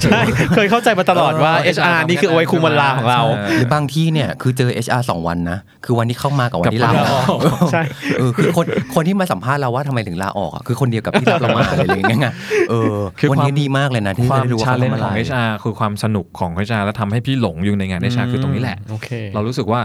[0.03, 0.21] ใช่
[0.57, 7.39] เคยเข้าใจมาตลอดว่า HR นี่คือเอาไว้คุมเวลาของเราใช่หรือบางที่เนี่ยคือเจอ HR สองวันนะ คือวันที่เข้ามากับวันที่ลาออก
[7.73, 7.83] ใช่
[8.19, 12.29] เออคือคนคนที่มาสัมภาษณ์เราว่าทำไมถึงลาออกอะคือคนเดียวกับที่รับเรามาอะไรอย่างเงี้ยไง
[12.71, 19.81] เออคือวันนี้ความดีมากเลยนะที่ความได้รู้ว่าชาเขาเลนทำจ์อะไรของ HR คือความสนุกของ HR แล้วทำให้พี่หลงอยู่ในงาน HR คือตรงนี้แหละโอเคเรารู้สึกว่า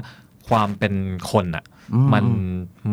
[0.52, 0.94] ความเป็น
[1.32, 2.26] คนอะอืมมัน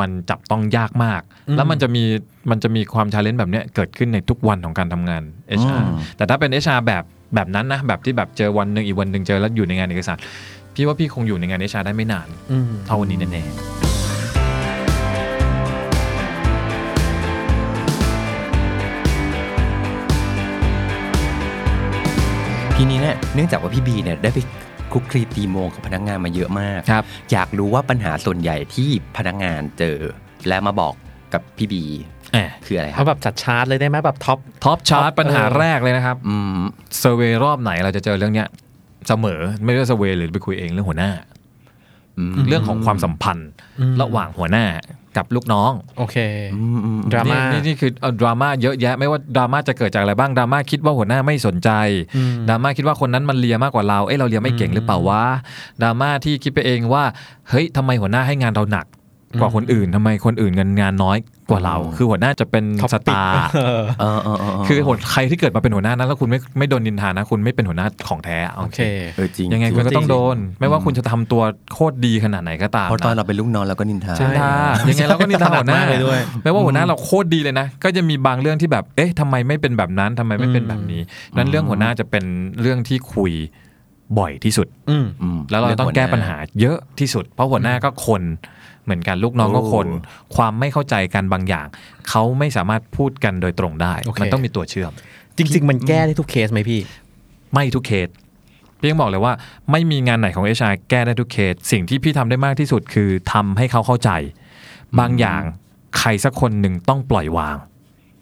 [0.01, 2.05] มันจับต้องยากมากอืมแล้วมันจะมี
[2.51, 5.23] มันจะมีความชาเลนจ์แบบเนี้ยเกิดขึ้นในทุกวันของการทำงาน
[5.61, 5.85] HR
[6.17, 10.19] แต่ถ้าเป็น HR แบบแบบนั้นนะแบบที่แบบเจอวันหนึ่งอีกวันหนึ่งเจอแล้วอยู่ในงานเอกสาร
[10.75, 13.43] พี่ว่าพี่คงอยู่ในงาน HR ได้ไม่นานอืมเท่าวันนี้แน่
[22.77, 24.39] ทีนี้เนี่ยเนื่องจากว่าพี่บีเนี่ยได้ไป
[24.93, 29.99] คลุกคลีตีโมงกับพนักงานมาเยอะมากๆครับ อยากรู้ว่าปัญหาส่วนใหญ่ที่พนักงานเจอ
[30.49, 30.95] และมาบอก
[31.33, 31.85] กับพี่บี
[32.33, 36.61] แอบคืออะไรคเอารับแบบจัดชาร์ตเลยได้ไหมแบบท็อปท็อปชาร์ตเออปัญหาแรกเลยนะครับอืม
[36.99, 38.49] survey รอบไหนเราจะเจอเรื่องเนี้ย
[39.09, 41.38] เสมอไม่ว่า survey หรือไปคุยเองเรื่องหัวหน้าอืม
[42.49, 43.49] เรื่องของความสัมพันธ์
[43.81, 44.65] อืมระหว่างหัวหน้า
[45.17, 46.17] กับลูกน้องโอเค
[46.55, 51.71] อืมอืมดราม่านี่นี่คือเอาดราม่าเยอะแยะ ไม่ว่าดราม่าจะเกิดจากอะไรบ้างดราม่าคิดว่าหัวหน้าไม่สนใจ
[52.17, 55.23] อืมดราม่าคิดว่าคนนั้นมันเลียมากกว่าเราเอ้ยเราเลียไม่เก่งหรือเปล่าวะ
[55.83, 57.05] ดราม่าที่คิดไปเองว่า
[57.49, 58.87] เฮ้ยทำไมหัวหน้าให้งานเราหนัก
[59.41, 61.19] กว่าคนอื่นทำไมคนอื่นเงินงานน้อย
[61.51, 68.81] กว่าเรา คือหัวหน้าจะเป็น topic starออเออเออเออคือหัวใครที่เกิดมาเป็นหัวหน้านั้นแล้วคุณไม่ไม่โดนนินทานะ คุณไม่เป็นหัวหน้าของแท้เอาโอเค
[69.17, 74.53] เออจริงยังไงจริคุณก็ต้องจริงโดน ไม่ว่าคุณจะทำตัวโคตรดีขนาดไหนก็ตามเพราะตอนนะเราเป็นลูกน้องเราก็นินทาใช่นินทา
[74.89, 81.01] ยังไงเราก็นินทาหัวหน้าถนัดมากเลยด้วยไม่ว่าหัวหน้าเราโคตรดีเลยนะ ก็จะมีบางเรื่องที่แบบเอ๊ะทำไมไม่เป็นแบบนั้นทำไมไม่เป็นแบบนี้
[81.37, 82.25] นั้นเรื่องหัวหน้าจะเป็น
[82.61, 83.33] เรื่องที่คุย
[84.19, 88.23] บ่อยที่สุดอืมอืมแล้วเราต้องแก้ปัญหาเยอะที่สุด เพราะหัวหน้าก็คน
[88.85, 91.67] เหมือนกันลูกน้องก็คนโอ้ความไม่เข้าใจกันบางอย่าง
[92.09, 94.93] เขาไม่สามารถพูดกันโดยตรงได้โอเคมันต้องมีตัวเชื่อม
[95.37, 96.81] จริง ๆ มันแก้ได้ทุกเคสไหมพี่
[97.53, 98.09] ไม่ทุกเคส
[98.79, 99.33] พี่ยังบอกเลยว่า
[99.71, 104.11] ไม่มีงานไหนของเอชาแก้ได้ทุกเคสสิ่งที่พี่ทำได้มากที่สุดคือทำให้เขาเข้าใจ
[104.99, 105.43] บางอย่าง
[105.99, 107.57] ใครสักคนหนึ่งต้องปล่อยวาง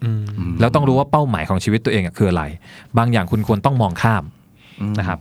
[0.03, 0.11] อื
[0.49, 2.43] มแล้วต้องรู้ว่าเป้าหมายของชีวิตตัวเองอะคืออะไร
[2.97, 4.23] บางอย่างคุณควรต้องมองข้าม
[4.99, 5.19] นะครับ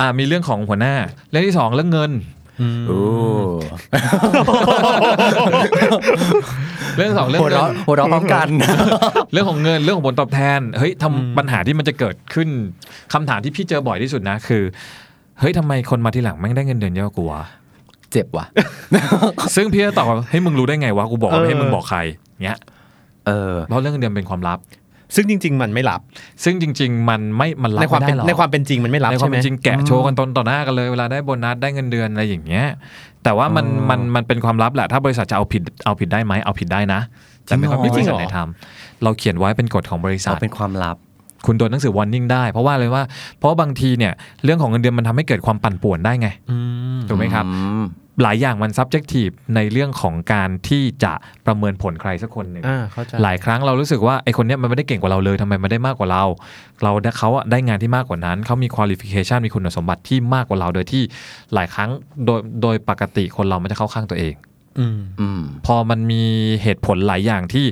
[0.00, 0.94] อ่ามีเรื่องของหัวหน้า
[1.30, 2.12] เรื่องที่สองเรื่องเงิน
[2.88, 3.00] โอ้
[6.96, 8.48] เรื่องสองเรื่องหัวเงิเราะนหัวเราะพร้อมกัน
[9.32, 12.48] เรื่องของเงินเรื่องของผลตอบแทน เฮ้ยทำปัญหาที่มันจะเกิดขึ้น
[13.12, 14.62] คำถามที่พี่เจอบ่อยที่สุดนะ คือ
[15.40, 17.42] เฮ้ยทำไมคนมาทีหลังแม่งได้เงินเดือนเยอะกว่ากูวะ
[18.12, 18.46] เจ็บว่ะ
[19.56, 22.00] ซึ่งพี่ก็ตอบว่าเฮ้ยมึงรู้ได้ไงวะกูบอกว่าเออไม่ให้มึงบอกใคร
[22.44, 22.58] เงี้ย
[23.26, 24.58] เออเพราะเรื่องเงินเดือนเป็นความลับ
[25.14, 26.00] ซึ่งจริง ๆ มันไม่รับ
[26.44, 32.66] ซึ่งจริง ๆ มันไม่มันรับในความไม่เป็นได้หรอกในความเป็นจริงมันไม่รับในควาใช่มไหมเป็นจริงแกะโชว์กันตนต่อหน้ากันเลยเวลาได้โบนัสได้เงินเดือนอะไรอย่างเงี้ย
[33.24, 37.00] แต่ว่ามันอ๋อมันมันเป็นความลับแหละถ้าบริษัทจะเอาผิดเอาผิดได้ไหมเอาผิดได้นะ
[37.44, 40.96] แต่ไม่ค่อยมีบจริริงเหรษัอทไหนทำเราเขียนไว้เป็นกฎของบริษัเอาทเป็นความลับ
[41.46, 43.02] คุณโดนหนังสือ warning ได้ เพราะว่าเลยว่า
[43.38, 44.12] เพราะว่าบางทีเนี่ย
[44.44, 46.56] เรื่องของเงินเดือนมันทำให้เกิดความปั่นป่วนได้ไงอื
[46.98, 47.84] มถูกไหมครับอืม
[48.22, 51.12] หลายอย่างมัน subjective ในเรื่องของการที่จะ
[51.46, 56.24] ประเมินผลใครสักคนหนึ่งอ่าเข้าใจหลายครั้งเรารู้สึกว่าไอคนเนี้ยมันไม่ได้เก่งกว่าเราเลยทำไมมันได้มากกว่าเรา
[56.84, 61.02] เราได้เขาอะได้งานที่มากกว่านั้น เขามี qualification มีคุณสมบัติที่มากกว่าเราโดยที่
[61.54, 61.90] หลายครั้ง
[62.24, 64.34] โดยโดยปกติคนเรามันจะเข้าข้างตัวเอง
[64.78, 66.22] อืมอืมพอมันมี
[66.62, 67.66] เหตุผลหลายอย่างที่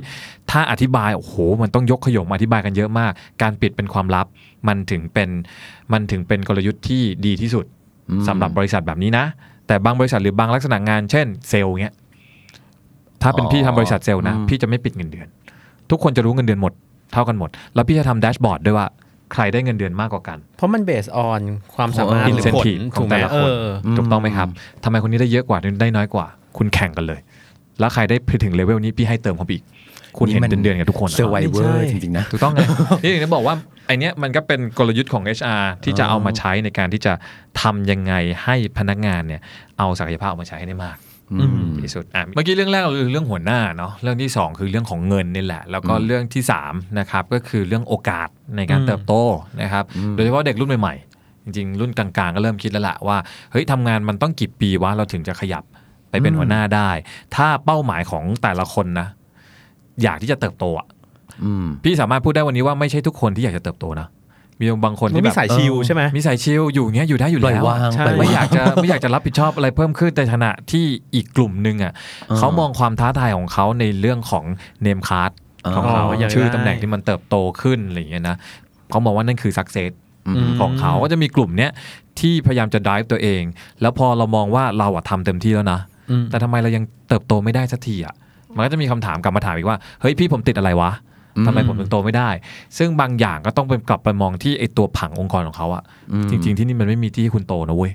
[0.51, 4.27] ถ้าอธิบายโอ้โหมันต้องยกขยงมาอธิบายกันเยอะมาก การปิดเป็นความลับ
[4.67, 5.29] มันถึงเป็น
[5.93, 7.65] มันถึงเป็นกลยุทธ์ที่ดีที่สุด
[8.09, 9.25] อืมสำหรับบริษัทแบบนี้นะ
[9.67, 11.95] แต่บางบริษัทหรือบางลักษณะงานเช่นเซลล์เงี้ย
[13.21, 15.27] ถ้าเป็นพี่ทำบริษัทเซลล์นะอืมพี่จะไม่ปิดเงินเดือน
[15.91, 16.73] ทุกคนจะรู้เงินเดือนหมด
[17.13, 18.87] เท่ากันหมด แล้วพี่จะทำแดชบอร์ดด้วยว่า
[19.33, 21.41] ใครได้เงินเดือนมากกว่ากัน เพราะมันเบสออน
[21.75, 24.47] ความสามารถหรือผล incentive ขถูอกงไหมแต่ละคนเออถูกต้องไหมครับ
[24.83, 26.25] ทำไมคนนี้ได้เยอะกว่าได้น้อยกว่า
[26.57, 27.19] คุณแข่งกันเลย
[27.79, 29.63] แล้วใครได้ไปถึงเลเวลนี้พี่ให้เติมเขาไปอีก
[30.17, 32.59] คุณเห็นนี่มันเดือนๆกับทุกคนเซอร์ไวเวอไม่ร์ใช่จริงๆนะถูกต้องไง
[33.03, 33.55] นี่ถึงได้บอกว่า
[33.87, 37.13] ไอเนี้ยมันก็เป็นกลยุทธ์ของ HR ที่จะเอามาใช้ในการที่จะ
[37.61, 39.41] ทำยังไงให้พนักงานเนี่ย
[39.77, 40.97] เอาศักยภาพออกมาใช้ให้ได้มาก
[41.31, 48.27] อืมที่สุดอะเมื่อกี้เรื่องแรกเราคือเรื่องหัวหน้าเนาะเรื่องที่ 2 คือเรื่องของเงินนี่แหละ แล้วก็อืมเรื่องที่3นะครับก็คือเรื่องโอกาส
[48.57, 49.13] ในการอืมเติบโต
[49.61, 53.17] นะครับอืมโดยเฉพาะเด็กรุ่นใหม่ๆ จริงๆ รุ่นกลางๆ ก็เริ่มคิดแล้วละว่า
[53.51, 55.63] เฮ้ยทำงานมันต้องกี่ปีวะเราถึงจะขยับ
[56.09, 56.89] ไปเป็นหัวหน้าได้
[57.35, 59.07] ถ้าเป้าหมายของแต่ละคนนะ
[60.03, 60.87] อยากที่จะเติบโตอะ
[61.43, 64.07] อืมพี่สามารถพูดได้วันนี้ว่าไม่ใช่ทุกคนที่อยากจะเติบโตนะ
[64.59, 71.93] มีบางคนมันที่แบมีบสายชิลใช่ไหมมีสายชิลอยู่อย่างเงี้ยอยู่ได้อยู่ปล่อยแล้ววางใช่ปล่อยไม่วางอยากจะไม่อยากจะรับผิดชอบอะไรเพิ่มขึ้นแต่ขณะที่อีกกลุ่มหนึ่งอะ
[72.29, 74.45] อ่าเขามองความท้าทายของเขาในเรื่องของ
[74.81, 75.31] name card
[75.65, 78.35] อ่าของเขาอ๋ออยากได้ชื่อตำแหน่งที่มันเติบโตขึ้นอะไรอย่างเงี้ยนะ
[78.89, 79.91] เขามองว่านั่นคือ success
[80.27, 81.71] อืมอืมของเขาก็จะมีกลุ่มเนี้ย
[82.19, 83.41] ที่พยายามจะ drive ตัวเอง
[83.81, 85.79] แล้วพอเรามองว่าเราอะทำเต็มที่แล้วนะ
[86.11, 88.15] อืมแต่ทำไมเรายังเติบโตไม่ได้สักทีอะ
[88.57, 90.91] มันก็จะมีคำถามกลับมาถามอีกว่าเฮ้ยพี่ผมติดอะไรวะ
[91.37, 92.29] อืมทำไมผมถึงโตไม่ได้
[92.77, 97.91] ซึ่งบางอย่างก็ต้องเป็นกลับไปมองที่ไอตัวผังองค์กรของเขาอะอืมจริง ๆ ที่นี่มันไม่มีที่ให้คุณโตนะเว้ย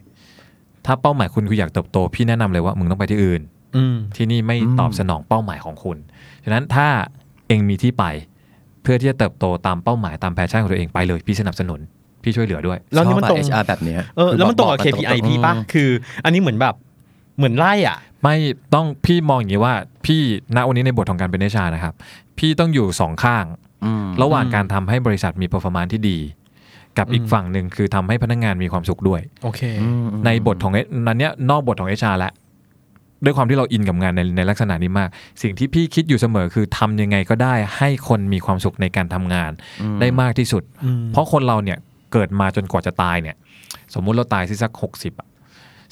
[0.86, 3.40] ถ้าเป้าหมายคุณคืออยากเติบโต พี่แนะนำเลยว่ามึงต้องไปที่อื่น
[3.76, 5.96] อืมที่นี่ไม่ตอบสนองเป้าหมายของคุณ
[6.44, 6.86] ฉะนั้นถ้า
[7.48, 8.04] เองมีที่ไป
[8.82, 11.80] เพื่อที่จะเติบโตตามเป้าหมายตามแพชชั่นของตัวเองไปเลย พี่สนับสนุน
[12.22, 15.90] พี่ช่วยเหลือด้วย แล้วนี่มันตรงชอบอะ HR แบบเนี้ยเออแล้วมันตรงกับบอ KPI ตรงๆพี่ป่ะคือ
[16.24, 16.74] อันนี้เหมือนแบบ
[17.36, 18.36] เหมือนไล่อะ ไม่
[18.74, 19.74] ต้องพี่มองอย่างนี้ว่า
[20.06, 20.20] พี่
[20.56, 21.94] ณวันนี้ในบทของการเป็นเอชานะครับ
[22.38, 23.44] พี่ต้องอยู่สองข้าง
[23.84, 26.18] อืมระหว่างการทำให้บริษัทมี performance ที่ดี
[26.98, 30.72] กับอีกอืมฝั่งหนึ่งคือทำให้พนักงานมีความสุขด้วย โอเคอืมในบทของ
[31.06, 32.32] นั้นเนี้ยนอกบทของ HR แล้ว
[33.24, 35.08] ด้วยความที่เราอินกับงานในในลักษณะนี้มาก
[35.42, 41.78] สิ่งที่พี่คิดอยู่เสมอคือทำยังไงก็ได้ให้คนมีความสุขในการทำงานอืมได้มากที่สุดอืมเพราะคนเราเนี่ย
[42.12, 43.36] เกิดมาจนกว่าจะตายเนี่ย
[43.94, 45.28] สมมุติเราตายที่สักหกสิบอะ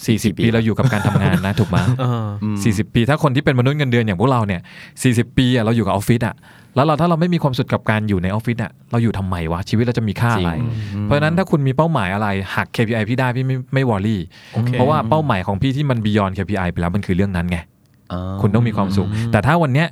[0.06, 2.28] สี่สิบปีเราอยู่กับการทำงานนะถูกไหมเออ
[2.62, 4.60] สี่สิบปีถ้าคนที่เป็นมนุษย์เงินเดือนอย่างพวกเราเนี่ย
[5.02, 6.34] สี่สิบปีอะเราอยู่กับออฟฟิศอะ
[6.76, 14.20] แล้วเราถ้าเราไม่มีความสุขกับการอยู่ในออฟฟิศอะเราอยู่ทำไมวะชีวิตเราจะมีค่าอะไรจริงเพราะฉะนั้นถ้าคุณมีเป้าหมายอะไรหัก KPI พี่ได้พี่ไม่ไม่วอรี่
[14.54, 17.58] โอเคเพราะว่าเป้าหมายของพี่ที่มัน beyond KPI ไปแล้วมันคือเรื่องนั้นไง
[18.12, 19.86] อ่าคุณต้องมีความสุข แต่ถ้าวันเนี้ย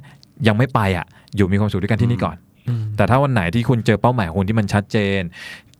[0.48, 2.36] ยังไม่ไปอะอยู่มีความสุขด้วยกันที่นี่ก่อน
[2.68, 5.20] อืมแต่ถ้าวันไหนที่คุณเจอเป้าหมายของคุณที่มันชัดเจน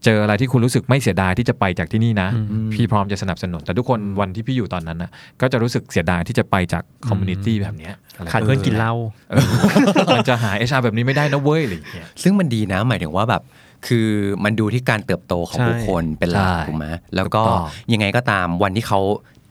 [0.04, 8.92] เจออะไรที่คุณรู้สึกไม่เสียดายที่จะไปจากที่นี่นะอืมพี่พร้อมจะสนับสนุน แต่ทุกคนวันที่พี่อยู่ตอนนั้นนะก็จะรู้สึกเสียดายที่จะไปจาก community แบบเนี้ยะไรขาดเพื่อนกินเหล้า
[9.30, 9.44] เออ
[10.14, 13.42] มันจะหา HR แบบนี้ไม่ได้นะเว้ยอะไรอย่างเงี้ยซึ่งมันดีนะหมายถึงว่าแบบ
[13.86, 14.08] คือ
[14.44, 19.00] มันดูที่การเติบโตของใช่บุคคลเป็นหลักใช่ถูกไหมแล้วก็ถูกต้องยังไงก็ตามวันที่เขา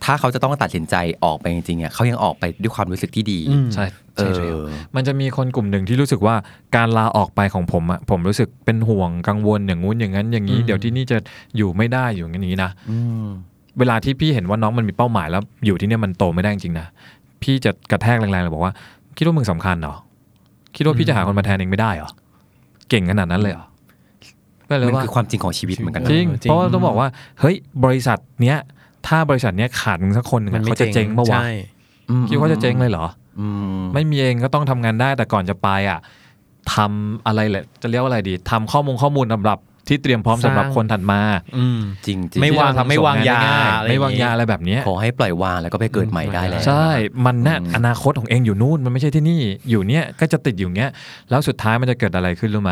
[0.03, 4.45] ถ้าเขาจะต้องตัดสินใจออกไปจริงๆอะเขายังออกไปด้วยความรู้สึกที่ดีอืมใช่เอใช่อใช่
[4.95, 6.35] มันจะมีคนกลุ่มหนึ่งที่รู้สึกว่า
[6.75, 11.17] การลาออกไปของผมอะผมรู้สึกเป็นห่วงกังวลอย่างงู้นอย่างนั้นอย่างนี้อืมเดี๋ยวที่นี่จะ
[11.57, 13.27] อยู่ไม่ได้อยู่อย่างนี้นะอืม
[13.79, 16.87] เวลาที่พี่เห็นว่าน้องมันมีเป้าหมายแล้วอยู่ที่เนี่ยมันโตไม่ได้จริงๆนะ
[17.43, 18.73] พี่จะกระแทกแรงๆเลยบอกว่า
[19.17, 19.95] คิดว่ามึงสำคัญเหรอ
[20.75, 22.09] คิดว่าพี่จะหาคนมาแทนเองไม่ได้เหรอ
[22.89, 23.65] เก่งขนาดนั้นเลยเหรอ
[24.69, 27.07] ก็เลยมันว่าคือความจริงของชีวิตเหมือนกันจริงเออจริงเพราะว่าต้องบอกว่า
[27.39, 28.57] เฮ้ยบริษัทเนี้ย
[29.07, 31.49] ถ้าบริษัทเนี้ยขาดมึงสักคนหนึ่งอะเขาจะเจ๊งเมื่อวะใช่
[32.09, 33.05] อืมคิดว่าจะเจ๊งเลยเหรอ
[33.39, 35.99] อืมไม่มีเองก็ต้องทำงานได้แต่ก่อนจะไปอะ
[36.73, 41.21] ทำอะไรแหละ จะเรียกว่าอะไรดีทำข้อมูลข้อมูลสำหรับที่เตรียมพร้อมสำหรับสร้างคนถัดมา
[41.57, 46.87] อืมจริงจริงไม่วางที่จะทำไม่วางยาส่งนอะไรไม่วางอย่างงี้ยาอะไรแบบเนี้ยขอให้ปล่อยวางแล้วก็ไปเกิดใหม่ได้แล้วใช่
[47.25, 50.89] มันน่ะอืมอนาคตของเองอยู่นู่นมันไม่ใช่ที่นี่ อยู่เนี้ยก็จะติดอยู่เนี้ย
[51.29, 52.71] แล้วสุดท้ายมันจะเกิดอะไรขึ้นรู้ไหม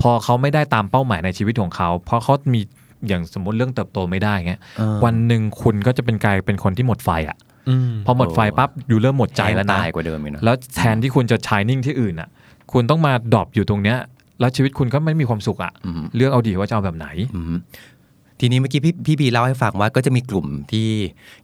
[0.00, 2.60] พอเขาไม่ได้ตามเป้าหมายในชีวิตของเขา เพราะเขามี
[3.08, 7.36] อย่างสมมติเรื่องเติบโตไม่ได้เงี้ยเออวันหนึ่งคุณก็จะเป็นกลายเป็นคนที่หมดไฟอะ
[7.68, 12.28] อืมพอหมดไฟปั๊บอยู่เริ่มหมดใจแล้วนะตายกว่าเดิมอีกนะแล้วแทนที่คุณจะชายนิ่งที่อื่นอะ
[12.72, 13.98] คุณต้องมาดรอปอยู่ตรงเนี้ย
[14.40, 17.58] แล้วชีวิตคุณก็ไม่มีความสุขอะอืมเลือกเอาดีว่าจะเอาแบบไหนอืม
[18.40, 20.88] ทีนี้เมื่อกี้พี่พี่บีเล่าให้ฟังว่าก็จะมีกลุ่มที่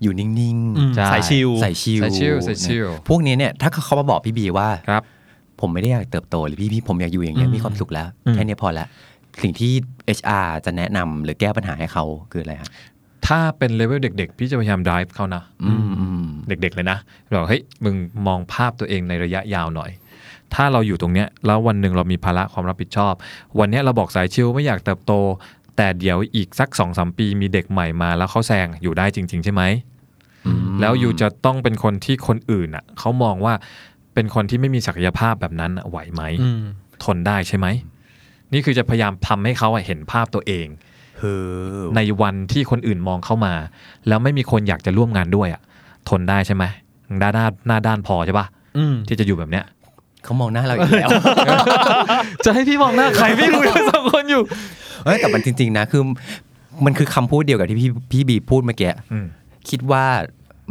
[0.02, 5.02] อยู่นิ่งอืมใช่สายชิลๆใส่ชิลใส่ชิลใส่ชิลนะพวกนี้เนี่ยถ้าเขามาบอกพี่บีว่าครับ
[5.60, 8.86] ผมไม่ได้อยากเติบโตหรือพี่พี่ผมอยากอยู่อย่างเงี้ยอืมมีความสุขแล้วอืมแค่นี้พอแล้ว
[9.42, 9.72] สิ่งที่
[10.18, 12.70] HR จะแนะนำหรือแก้ปัญหาให้เขาคืออะไรครับ
[13.26, 16.98] ถ้าเป็นเลเวลเด็ก ๆ พี่จะพยายาม drive เขานะอืมอืมเด็ก ๆ เลยนะ
[17.34, 17.94] บอกเฮ้ยมึง
[18.26, 19.90] มองภาพตัวเองในระยะยาวหน่อย
[20.54, 23.14] ถ้าเราอยู่ตรงเนี้ยแล้ววันหนึ่งเรามีภาระความรับผิดชอบ
[23.58, 25.12] วันเนี้ยเราบอกสายชิวไม่อยากเติบโต
[25.76, 29.62] แต่เดี๋ยวอีกสักสองสามปีมีเด็กใหม่มาแล้วเขาแซงอยู่ได้จริง ๆ ใช่ไหม
[30.80, 33.54] แล้วอยู่จะต้องเป็นคนที่คนอื่นอะเขามองว่า
[34.14, 36.62] เป็นคนที่ไม่มีศักยภาพแบบนั้นอะไหวไหมอืม
[37.04, 37.66] ทนได้ใช่ไหม
[38.52, 40.66] นี่คือจะพยายามทำให้เขาอะเห็นภาพตัวเอง
[41.18, 41.34] เฮ้
[41.76, 43.52] อในวันที่คนอื่นมองเข้ามา
[44.08, 45.62] แล้วไม่มีคนอยากจะร่วมงานด้วยอะ
[46.08, 46.64] ทนได้ใช่ไหม
[47.18, 49.64] หน้าด้านหน้าด้านพอใช่ปะอืมที่จะอยู่แบบเนี้ย
[50.24, 51.10] เขามองหน้าเราอีกแล้ว
[52.44, 54.42] จะให้พี่มองหน้าใครพี่คุยกันสองคนอยู่
[55.04, 56.02] เอ้ยแต่มันจริง ๆ นะคือ
[56.84, 59.26] มันคือคำพูดเดียวกับที่พี่พี่บีพูดเมื่อกี้อืม
[59.70, 60.04] คิดว่า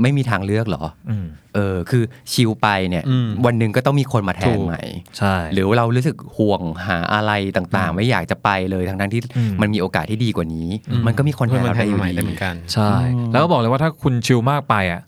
[0.01, 4.83] ไม่มีทางเลือกเหรออืมเออ คือชิลไปเนี่ยอืมวันหนึ่งก็ต้องมีคนมาแทถูนกใหม่
[5.17, 10.67] ใช่หรือว่าเรารู้สึกห่วงหาอะไรต่างๆ ไม่อยากจะไปเลยทั้งๆที่อืมมันมีโอกาสที่ดีกว่านี้
[11.05, 12.91] มันก็มีคนแทเพื่อนนมันเราแทได้นอยู่ใหม่ได้เหดีมือนกันใช่
[13.31, 15.01] แล้วก็บอกเลยว่าถ้าคุณชิลมากไปอะ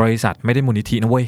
[0.00, 1.26] บริษัทไม่ได้มูลนิธินะเว้ย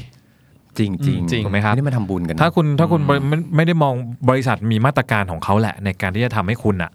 [0.79, 3.95] จริงจริงจริงถูกไหมครับไม่ได้มาทำบุญกันนะถ้าคุณถ้าคุณบริไม่ไม่ได้มอง
[4.29, 6.91] บริษัทมีมาตรการของเขาแหละ ในการที่จะทำให้คุณอะ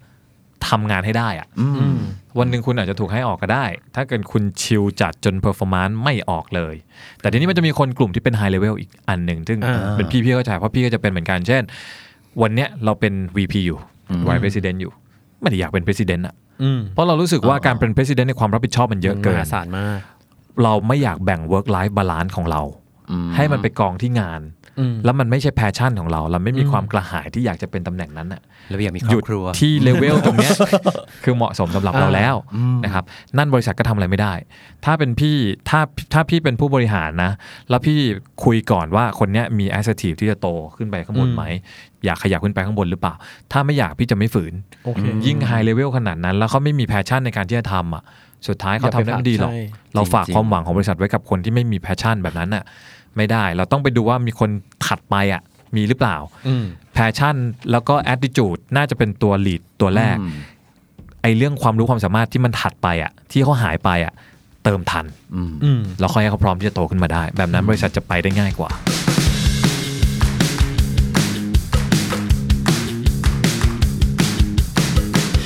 [0.70, 1.98] ทำงานให้ได้อะอืม
[2.40, 6.76] วันหนึ่งคุณอาจจะถูกให้ออกก็ได้ ถ้าเกิดคุณชิลจัดจน performance ไม่ออกเลย
[7.22, 11.64] แต่ทีนี้มันจะมีคนกลุ่มที่เป็นไฮเลเวลอีกอันหนึ่งซึ่งอ่าเป็นพี่พี่เข้าใจเพราะพี่ก็จะเป็นเหมือนกันเช่น
[12.42, 13.80] วันเนี้ยเราเป็น VP อยู่
[14.28, 14.92] Vice President อยู่
[15.40, 20.00] ไม่ได้อยากเป็น President อะอืมเพราะเรารู้สึกว่าการเป็น President ในความรับผิดชอบมันเยอะเกิมนหาศาลมาก
[20.64, 22.62] เราไม่อยากแบ่ง work life balance ของเรา
[23.12, 24.63] อืมให้มันไปกองที่งานอืม
[25.06, 30.52] แล้วมันไม่ใช่ passion ของเรา เราไม่มีอืมความกระหายที่อยากจะเป็นตำแหน่งนั้นอะแล้วอยากมีครหอยุดบครัวที่เลเวลตรงเนี้ย
[31.24, 33.04] คือเหมาะสมสำหรับอ่าเราแล้วอืมนะครับ
[33.38, 34.34] นั่นบริษัทก็ทำอะไรไม่ได้
[34.86, 35.36] ถ้าเป็นพี่
[35.70, 35.80] ถ้า
[36.14, 37.32] ถ้าพี่เป็นผู้บริหารนะ
[37.70, 38.00] แล้วพี่
[38.44, 41.44] คุยก่อนว่าคนเนี้ยมี assertive ที่จะโตขึ้นไปข้างบนไหม
[42.06, 43.14] อยากขยับขึ้นไปข้างบนหรือเปล่า
[43.52, 44.54] ถ้าไม่อยากพี่จะไม่ฝืน
[44.86, 48.04] โอเคยิ่ง high level ขนาดนั้น แล้วเขาไม่มี passion ในการที่จะทำอะ
[48.48, 49.62] สุดท้ายเขาทำได้ไม่ดีหรอกใช่
[49.96, 52.64] เราฝากจริงๆความหวังของบริษัทไว้กับคนที่ไม่มี passion แบบนั้นน่ะ
[53.18, 54.50] ไม่ได้ เราต้องไปดูว่ามีคน
[54.86, 55.42] ถัดไปอะ
[55.76, 57.36] มีหรือเปล่าอืม passion
[57.72, 60.34] แล้วก็ attitude น่าจะเป็นตัว lead ตัวแรกอืม
[61.22, 64.14] ไอเรื่องความรู้ความสามารถที่มันถัดไปอะ ที่เขาหายไปอะ
[64.64, 68.70] เติมทันอืมอืมแล้วค่อยให้เขาพร้อมที่จะโตขึ้นมาได้ แบบนั้นบริษัทจะไปได้ง่ายกว่า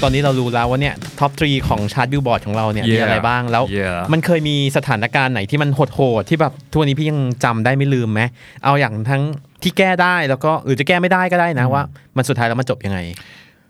[0.04, 8.22] ตอนนี้เรารู้แล้วว่าเนี่ย top three ของ chart Billboard ของเราเนี่ยมี Yeah อะไรบ้างแล้ว Yeah มันเคยมีสถานการณ์ไหนที่มันโหดๆที่แบบทุกวันนี้พี่ยังจำได้ไม่ลืมไหม
[8.64, 9.22] เอาอย่างทั้ง
[9.64, 11.84] ที่แก้ได้แล้วก็หรือจะแก้ไม่ได้ก็ได้นะว่า
[12.18, 13.00] มันสุดท้ายแล้วมันจบยังไง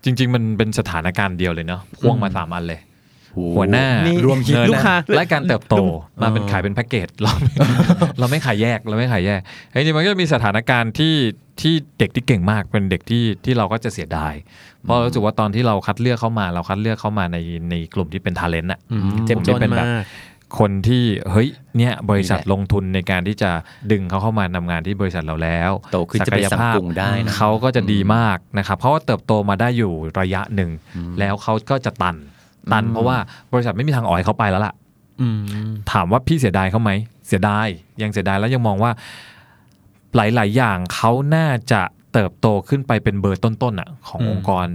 [0.04, 2.80] จริง ๆ มันเป็นสถานการณ์เดียวเลยเนาะพ่วงมาสามอันเลย
[3.56, 4.38] หัวหน้านี่รวม
[4.70, 5.74] ลูกค้าและการเติบโต
[6.22, 7.50] มาเป็นขายเป็นแพ็กเกจเราไม่
[8.18, 9.40] เราไม่ขายแยกเราไม่ขายแยก
[9.72, 11.14] จริงๆมันก็จะมีสถานการณ์ที่
[11.60, 14.34] ที่เด็กที่เก่งมากเป็นเด็กที่ที่เราก็จะเสียดาย
[14.84, 17.36] เพราะเรารู้สึกว่าตอนที่เราคัดเลือกเข้ามา เราคัดเลือกเข้ามาใน
[17.70, 18.80] ในกลุ่มที่เป็นทาเลนต์อะ
[19.26, 20.04] เจ็บผมจที่นเป็นแบบมาก
[20.58, 23.50] คนที่เฮ้ยเนี่ยบริษัทนี่แหละลงทุนในการที่จะ
[23.92, 30.70] ดึงเขาเข้ามาทำงานที่บริษัทเราแล้วโตขึ้นจะไปสั่งปรุงได้นะเขาก็จะดีมากนะครับเพราะว่าเติบโตมาได้อยู่ระยะหนึ่ง
[31.18, 32.16] แล้วเขาก็จะตัน
[32.72, 33.16] ตัน เพราะว่า
[33.52, 34.74] บริษัทไม่มีทางอ่อยเขาไปแล้วล่ะ
[35.20, 35.40] อืม
[35.92, 36.90] ถามว่าพี่เสียดายเขาไหม
[37.26, 37.68] เสียดาย
[38.02, 38.92] ยังเสียดายแล้วยังมองว่า
[40.16, 44.66] หลาย ๆ อย่างเขาน่าจะเติบโตขึ้นไปเป็นเบอร์ต้นๆอะ ของอืมองค์กร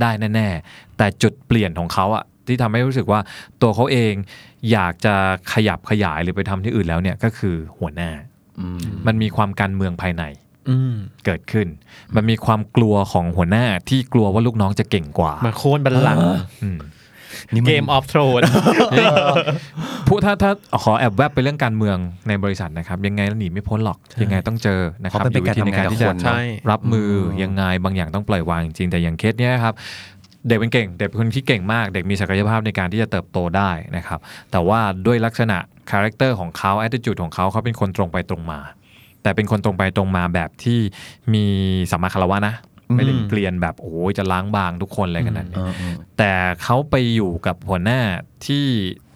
[0.00, 3.20] ได้แน่ ๆ แต่จุดเปลี่ยนของเขาอะที่ทำให้รู้สึกว่า
[3.62, 4.14] ตัวเขาเอง
[4.72, 5.14] อยากจะ
[5.52, 8.10] ขยับขยายหรือไปทำที่อื่นแล้วเนี่ยก็คือหัวหน้า
[8.60, 10.24] อืมมันมีความการเมืองภายใน
[10.70, 11.66] อืมเกิดขึ้น
[12.16, 16.28] มันมีความกลัวของหัวหน้าที่กลัวว่าลูกน้องจะเก่งกว่า มาโค่นบัลลังก์
[17.52, 18.42] อืมนี่ Game of Thrones
[20.08, 20.50] ผู้ถ้าถ้า
[20.82, 21.96] ขอแอบแวบไปเรื่องการเมือง
[22.28, 26.40] ในบริษัทนะครับ ยังไงแล้วหนีไม่พ้นหรอก ยังไงต้องเจอนะคเพราะมันเป็นการอยู่วิธีในการทำงานกับที่จะคนเนอะใช่
[26.70, 27.10] รับมือ
[27.42, 29.74] ยังไงบางอย่างต้องปล่อยวางจริงๆแต่อย่างเคสเนี้ยครับ
[30.48, 35.58] เด็กเป็นเก่งเด็กเป็นคนที่เก่งมาก เด็กมีศักยภาพในการที่จะเติบโตได้นะครับ แต่ว่าด้วยลักษณะ
[35.90, 38.60] character ของเขา attitude ของเขาเขาเป็นคนตรงไปตรงมา
[39.22, 40.78] แต่เป็นคนตรงไปตรงมาแบบที่
[41.34, 41.44] มี
[41.90, 42.54] สัมมาคารวะนะ
[42.96, 48.00] ไม่ได้เกลียนแบบโอ้ยจะล้างบางทุกคนอะไรกันนั้นเออเออแต่เขาไปอยู่กับหัวหน้า
[48.46, 48.66] ที่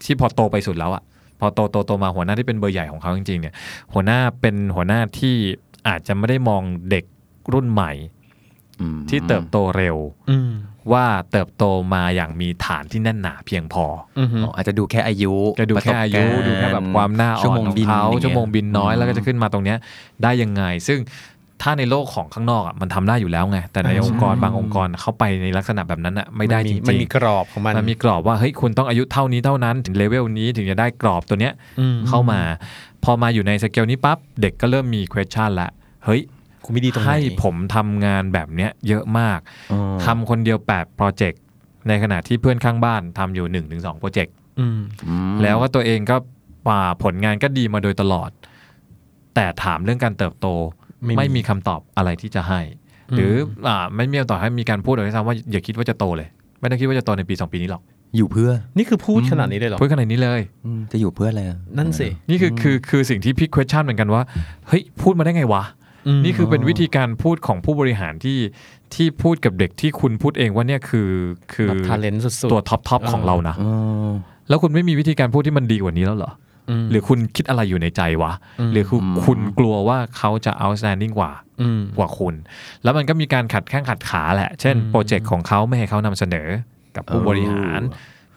[0.04, 1.02] ที่พอโตไปสุดแล้วอะ
[1.40, 3.54] พอโตโตโตมาหัวหน้าที่เป็นเบอร์ใหญ่ของเขาจริงๆเนี่ย
[3.92, 5.36] หัวหน้าเป็นหัวหน้าที่
[5.88, 7.04] อาจจะไม่ได้มองเด็ก
[7.52, 7.92] รุ่นใหม่
[8.80, 9.96] อืมที่เติบโตเร็ว
[10.30, 10.50] อืม
[10.92, 13.84] ว่าเติบโตมาอย่างมีฐานที่แน่นหนาเพียงพอ
[14.18, 19.78] อืมอ๋ออาจจะดูแค่อายุจะดูแค่อายุประสบกรณ์ดูแค่แบบความหน้าอ่ชั่วอนโมงของบินเขาอย่างเงี้ยชั่วโมงบินน้อยอืมแล้วก็จะขึ้นมาตรงเนี้ย
[20.22, 20.98] ได้ยังไง ซึ่ง
[21.64, 32.40] ถ้าในโลกของข้างนอกอะมันทำได้อยู่แล้วไง แต่ในอ่าองค์กรใช่บางองค์กรเขาไปในลักษณะแบบนั้นอะไม่ได้จริงๆมันมีกรอบของมันมันมีกรอบว่าเฮ้ยคุณต้องอายุเท่านี้เท่านั้นถึงเลเวลนี้ถึงจะได้กรอบตัวเนี้ยอืมเข้ามา
[33.04, 35.70] พอมาอยู่ในสเกลนี้ปั๊บเด็กก็เริ่มมี question ละ
[36.04, 36.22] เฮ้ย
[36.64, 39.38] คุณไม่ดีตรงไหนให้ผมทำงานแบบเนี้ยเยอะมาก
[39.72, 41.42] อ๋อทำคนเดียว8โปรเจกต์
[41.88, 46.16] ในขณะที่เพื่อนข้างบ้านทำอยู่1-2ถึงโปรเจกต์อืมอืมแล้วก็ตัวเองก็
[46.68, 48.30] ป่าผลงานก็ดีมาโดยตลอด
[49.34, 50.48] แต่ถามเรื่องการเติบโต
[51.04, 52.60] ไม่มีไม่มีคำตอบอะไรที่จะให้
[53.16, 53.32] หรือ
[53.66, 56.28] อ่าไม่มีคำตอบให้มีการพูดเลยซ้ำว่าอย่าคิดว่าจะโตเลย
[56.60, 57.82] ไม่ต้องคิดว่าจะโตในปีสองปีนี้หรอก
[58.16, 64.22] อยู่เพื่อ นี่คือพูดขนาดนี้เลยเหรอพูดขนาดนี้เลยอืมจะอยู่เพื่ออะไรอะนั่นสิ นี่คือคือคือสิ่งที่พี่ question เหมือนกันว่า
[64.68, 68.38] เฮ้ย พูดมาได้ไงวะนี่คือเป็นวิธีการพูดของผู้บริหารที่
[68.94, 71.10] ที่พูดกับเด็กที่คุณพูดเองว่าเนี่ยคือ
[71.52, 73.68] คือแบบ talent สุดๆตัวท็อปท็อปของเรานะอ๋
[74.10, 74.12] อ
[74.48, 76.32] แล้วคุณไม่มีวิธีการพูดที่มันดีกว่านี้แล้วเหรอม
[76.90, 82.34] หรือคุณคิดอะไรอยู่ในใจวะอืมหรือคุณคุณกลัวว่าเขาจะ outstanding กว่าอืมกว่าคุณ
[82.82, 86.48] แล้วมันก็มีการขัดแข้งขัดขาแหละ เช่นอืมโปรเจกต์ของเขาไม่ให้เขานำเสนอ
[86.96, 87.82] กับผู้บริหาร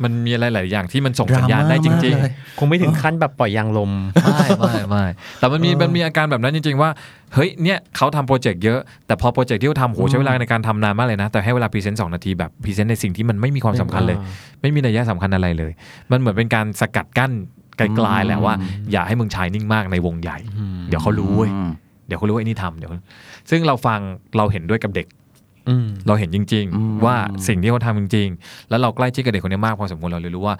[0.04, 5.06] มันมีอะไรหลายอย่างที่มันส่งสัญญาณได้จริงดราม่ามากเลยคงไม่ถึงขั้นแบบปล่อยยางลมๆไม่ไม่ไม่
[5.40, 6.90] แต่มันมีมันมีอาการแบบนั้นจริง ๆ ว่า
[7.34, 15.72] เฮ้ย เนี่ยเขาทำโปรเจกต์เยอะ แต่พอโปรเจกต์ที่เขาทำโหใช้เวลาในการทำนานมากเลยนะ แต่ให้เวลา present สองนาทีแบบ present ในสิ่งที่มันไม่มีความสำคัญเลยอ่าไม่มีนัยยะสำคัญอะไรเลย
[16.12, 17.32] มันเหมือนเป็นการสกัดกั้น
[17.78, 18.54] ไกลๆแหละว่า
[18.92, 20.38] อย่าให้มึงชายนิ่งมากในวงใหญ่
[20.88, 21.72] เดี๋ยวเขารู้เว้ยอืม
[22.08, 22.92] เดี๋ยวเขารู้ว่าไอ้นี่ทำเดี๋ยว
[23.50, 24.00] ซึ่งเราฟัง
[24.38, 25.08] เราเห็นด้วยกับเด็ก
[25.70, 27.16] อืมเราเห็นจริงอืมๆว่า
[27.48, 30.56] สิ่งที่เขาทำจริง ๆ แล้วเราใกล้ชิดกับเด็กคนนี้มากพอสมควรเราเลยรู้ว่า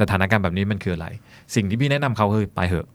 [0.00, 1.06] สถานการณ์แบบนี้มันคืออะไร
[1.54, 2.86] สิ่งที่พี่แนะนำเขาคือไปเถอะ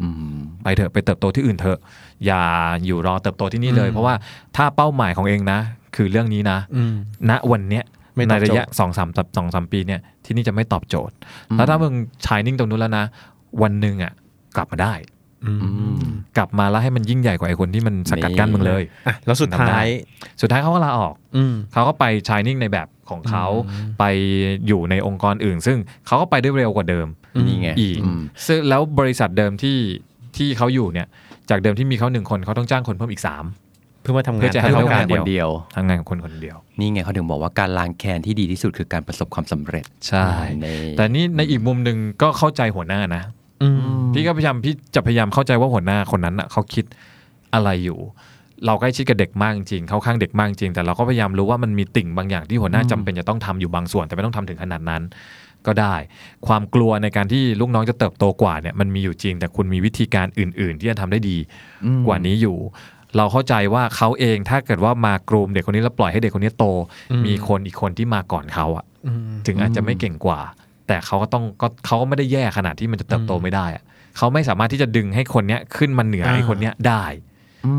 [0.00, 1.78] อืมไปเถอะไปเติบโตที่อื่นเถอะ
[2.26, 2.42] อย่า
[2.86, 4.14] อยู่รอเติบโตที่นี่เลยอืมเพราะว่า
[4.56, 5.58] ถ้าเป้าหมายของเองนะ
[5.96, 6.94] คือเรื่องนี้นะอืม
[7.30, 11.14] ณวันเนี้ยไม่ตในอบโจทย์ระยะสองสามสองสามปีเนี่ย ที่นี่จะไม่ตอบโจทย์
[11.56, 11.92] แล้วถ้ามึง
[12.26, 13.04] ชายนิ่งตรงนู้นแล้วนะ
[13.62, 14.12] วันหนึ่งอะ
[14.56, 14.94] กลับมาได้
[15.44, 15.98] อืมอืม
[16.36, 19.86] กลับมาแล้วให้มันยิ่งใหญ่กว่าไอ้คนที่มันสกัดกั้นมึงเลยอะแล้วสุดท้าย
[20.40, 23.46] สุดท้ายเขาก็ลาออกอืมเขาก็ไปชายนิ่งในแบบของเขา
[23.98, 24.04] ไป
[24.66, 29.78] อยู่ในองค์กรอื่น ซึ่งเขาก็ไปได้เร็วกว่าเดิมอืมนี่ไงอีกอืมซึ่งแล้วบริษัทเดิมที่
[30.36, 31.06] ที่เขาอยู่เนี่ย
[31.50, 40.26] จากเดิมที่มีเขาหนึ่งคนเขาต้องจ้างคนเพิ่มอีกสามเพื่อมาทำงานเพื่อจะให้ให้เราทำงานเดีคยวนเดียวทำงานของคนคนเดียว นี่ไงเขาถึงบอกว่าการล้างแค้นที่ดีที่สุดคือการประสบความสำเร็จใช่
[40.60, 40.66] ใน
[40.96, 43.22] แต่นี่ในอีกมุมหนึ่งก็เข้าใจหัวหน้านะ
[43.62, 43.80] อืม
[44.14, 46.84] พี่ก็พยายามพี่จะพยายามเข้าใจว่าหัวหน้าคนนั้นอะเขาคิด
[47.54, 47.98] อะไรอยู่
[48.66, 55.02] เราใกล้ชิดกับเด็กมากจริงเขาข้างเด็กมากจริง แต่เราก็พยายามรู้ว่ามันมีติ่งบางอย่างที่หัวหน้าจำเป็นจะต้องทำอยู่บางส่วน แต่ไม่ต้องทำถึงขนาดนั้น
[55.66, 55.94] ก็ได้
[56.46, 61.36] ความกลัวในการที่ลูกน้องจะเติบโตกว่าเนี่ยมันมีอยู่จริง แต่คุณมีวิธีการอื่น ๆ ที่จะทำได้ดี
[62.06, 62.56] กว่านี้อยู่
[63.16, 66.64] เราเข้าใจว่าเขาเองถ้าเกิดว่ามากรูมเด็กคนนี้แล้วปล่อยให้เด็กคนนี้โต
[67.26, 70.40] มีคนอีกคนที่มาก่อนเขาอะอืมถึงอาจจะไม่เก่งกว่า
[70.86, 73.82] แต่เขาก็ต้องก็เขาก็ไม่ได้แย่ขนาดที่มันจะเติบโตไม่ได้อะ
[74.16, 77.04] เขาไม่สามารถที่จะดึงให้คนเนี้ยขึ้นมาเหนืออ่าไอ้คนเนี้ยได้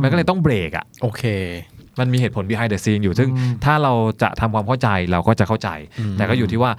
[0.02, 1.24] มันก็เลยต้องเบรกอะโอเค
[2.00, 3.30] มันมีเหตุผล behind the scene อยู่ ซึ่ง
[3.66, 6.72] ถ้าเราจะทำความเข้าใจเราก็จะเข้าใจอืมแต่ก็อยู่ที่ว่า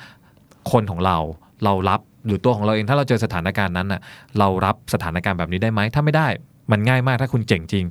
[0.72, 1.16] คนของเรา
[1.64, 4.00] เรารับหรือตัวของเราเองถ้าเราเจอสถานการณ์นั้นน่ะ
[4.38, 6.26] เรารับสถานการณ์แบบนี้ได้ไหมถ้าไม่ได้
[6.72, 7.84] มันง่ายมากถ้าคุณเจ๋งจริง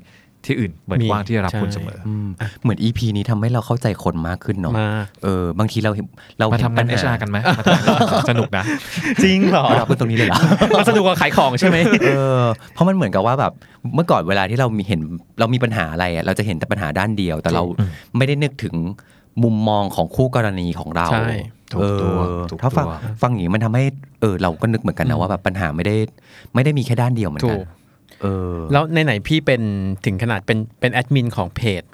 [0.45, 2.27] ที่อื่นเปิดกว้างที่จะรับคุณเสมออืม
[2.61, 4.89] เหมือน EP นี้ทำให้เราเข้าใจคนมากขึ้นเนาะมา
[5.23, 6.05] เออบางทีเราเห็น
[6.39, 8.63] เรามาเห็นทำงานปัญหา HR กันไหมมาทำงาน HR สนุกนะ
[9.23, 10.37] จริงเหรอเราเป็นตรงนี้เลยเหรอ
[10.77, 13.51] มันสนุกกว่าขายของใช่ไหมเออเพราะมันเหมือนกับว่าแบบ
[13.95, 15.01] เมื่อก่อนเวลาที่เรามีเห็น
[15.39, 17.63] เรามีปัญหาอะไรอะเราจะเห็นแต่ปัญหาด้านเดียว แต่เรา
[18.17, 18.75] ไม่ได้นึกถึง
[19.43, 21.29] มุมมองของคู่กรณีของเราใช่
[21.71, 23.83] ถูกตัวเออถูกถ้าฟังตัวฟังอย่างนี้มันทำให้
[24.21, 25.95] เออเราก็นึกเหมือนกันนะว่าแบบปัญหาไม่ได้
[26.53, 27.67] ไม่ได้มีแค่ด้านเดียวเหมือนถูกันก
[28.21, 29.61] เออแล้วในไหนๆพี่เป็น
[30.05, 31.85] ถึงขนาดเป็นเป็นแอดมินของเพจ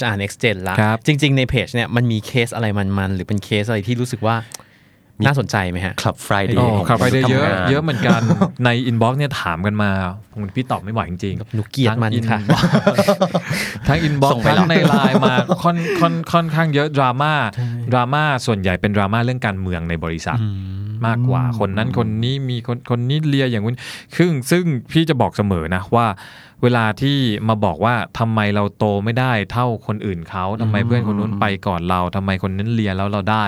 [0.00, 4.36] HR Next Gen ละครับจริง ๆ ในเพจเนี่ยมันมีเคสอะไรมันๆ หรือเป็นเคสอะไรที่รู้สึกว่า
[5.26, 8.20] น่าสนใจไหมฮะคลับฟรายเดโอ้ย์ของขับไปได้เยอะทำงานเยอะเหมือนกัน
[8.64, 9.90] ในอินบ็อกซ์เนี่ยถามกันมา
[10.32, 12.38] ผมพี่ตอบไม่ไหวจริงๆหนูเกลียดมันค่ะ
[13.88, 17.32] ทั้งอินบ็อกส่งซ์ไปทั้งเหรอในไลน์มาค่อนค่อนค่อนข้างเยอะดราม่า
[17.92, 20.38] ดราม่าส่วนใหญ่เป็นดราม่าเรื่องการเมืองในบริษัท
[21.06, 23.78] มากกว่าคนนั้นคนนี้มีคนคนนี้เลียอย่างนู้น
[24.16, 26.06] ซึ่งซึ่งพี่จะบอกเสมอนะว่า
[26.62, 27.16] เวลาที่
[27.48, 33.44] มาบอกว่าทำไมเราโตไม่ได้เท่าคนอื่นเขาทำไมเพื่อนคนนู้นไปก่อนเราทำไมคนนั้นเลียแล้วเราได้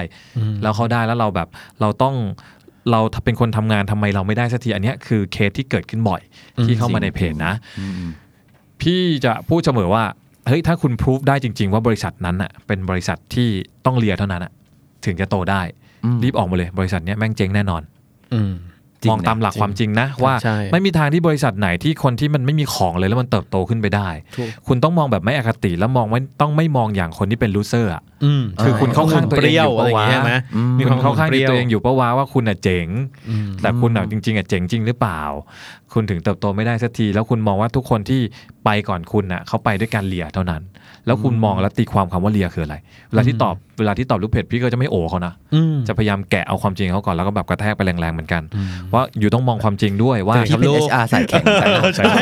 [0.62, 1.49] แล้วเขาได้แล้วเราแบบ
[1.81, 2.14] เราต้อง
[2.90, 6.20] เราเป็นคนทำงานทำไมเราไม่ได้สักทีอันเนี้ยคือเคสที่เกิดขึ้นบ่อย
[6.64, 7.55] ที่เข้ามาในเพจนะ
[8.81, 10.05] พี่จะพูดเสมอว่า
[10.49, 13.49] เฮ้ยถ้าคุณพิสูจน์ได้จริง ๆ ว่าบริษัทนั้นอะเป็นบริษัทที่
[13.87, 14.53] ต้องเลียเท่านั้นอะ
[15.05, 15.62] ถึงจะโตได้
[16.23, 17.83] รีบออกมาเลย บริษัทเนี้ยแม่งเจ๊งแน่นอน
[18.35, 18.40] อื
[19.01, 30.33] มจริงมองนะตามหลักจริงความจริงนะว่าใช่ไม่มีทางที่บริษัทไหนที่คนที่มันไม่มีของเลยแล้วมันเติบโตขึ้นไปได้ถูกคุณต้องมองแบบไม่อคติแล้วมองไม่ต้องไม่มองอย่างคนที่เป็น loser อะอืมคือคุณเข้าข้างตัวเองเปรี้ยวอยู่อะไรปะอย่างวะเงี้ยใช่ไหม
[30.79, 32.87] มีคนเข้าข้างตัวเองอยู่ปะวะว่าคุณอะเจ๋ง
[33.31, 35.21] อืมแต่คุณอะจริง ๆอะเจ๋งจริงหรือเปล่า
[35.93, 38.21] คุณถึงเติบโตไม่ได้สักที แล้วคุณมองว่าทุกคนที่
[38.65, 40.63] ไปก่อนคุณน่ะเขาไปด้วยการเลียเท่านั้น
[41.07, 42.77] แล้วคุณมองแล้วตีความคำว่าเลียคืออะไร
[43.11, 48.43] เวลาที่ตอบเวลาที่ตอบลูกเพจพี่ก็จะไม่โอเขานะอืมจะพยายามแกะเอาความจริงเขาก่อนแล้วก็แบบกระแทกไปแรงๆเหมือนกัน
[48.93, 52.12] ว่าอยู่ต้องมองความจริงด้วยว่าที่เป็นลูก HR สายแข็งสายหนักใช่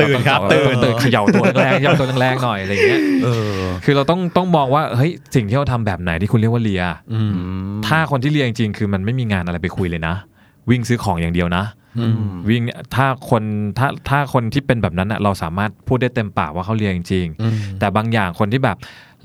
[0.00, 3.28] ตื่นครับตื่นตื่นเขย่าตัวแรงๆเขย่าตัวแรงๆหน่อยอะไรอย่างเงี้ยเอ
[3.58, 7.32] อคือเราต้องต้องมองว่าเฮ้ยสิ่งที่เราทำแบบไหนที่คุณเรียกว่าเลียอืม
[7.86, 10.14] ถ้าคนที่เลียจริงๆคือมันไม่มีงานอะไรไปคุยเลยนะ
[10.70, 11.85] วิ่งซื้อของอย่างเดียวนะอืม
[12.48, 12.62] วิ่ง
[12.94, 13.42] ถ้าคน
[13.78, 18.76] ถ้าถ้าคนที่เป็นแบบนั้นอะเราสามารถพูดได้เต็มปากว่าเขาเรียนจริงอืมๆแต่บางอย่างคนที่แบบ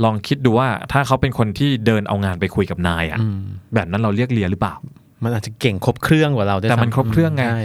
[0.03, 3.39] ลองคิดดูว่าถ้าเขาเป็นคนที่เดินเอางานไปคุยกับนายอะอืม
[3.75, 4.75] แบบนั้นเราเรียกเรียนหรือเปล่า
[5.23, 7.61] มันอาจจะเก่งครบเครื่องกว่าเราด้วยแต่มันซ้ำครบเครื่องไงใช่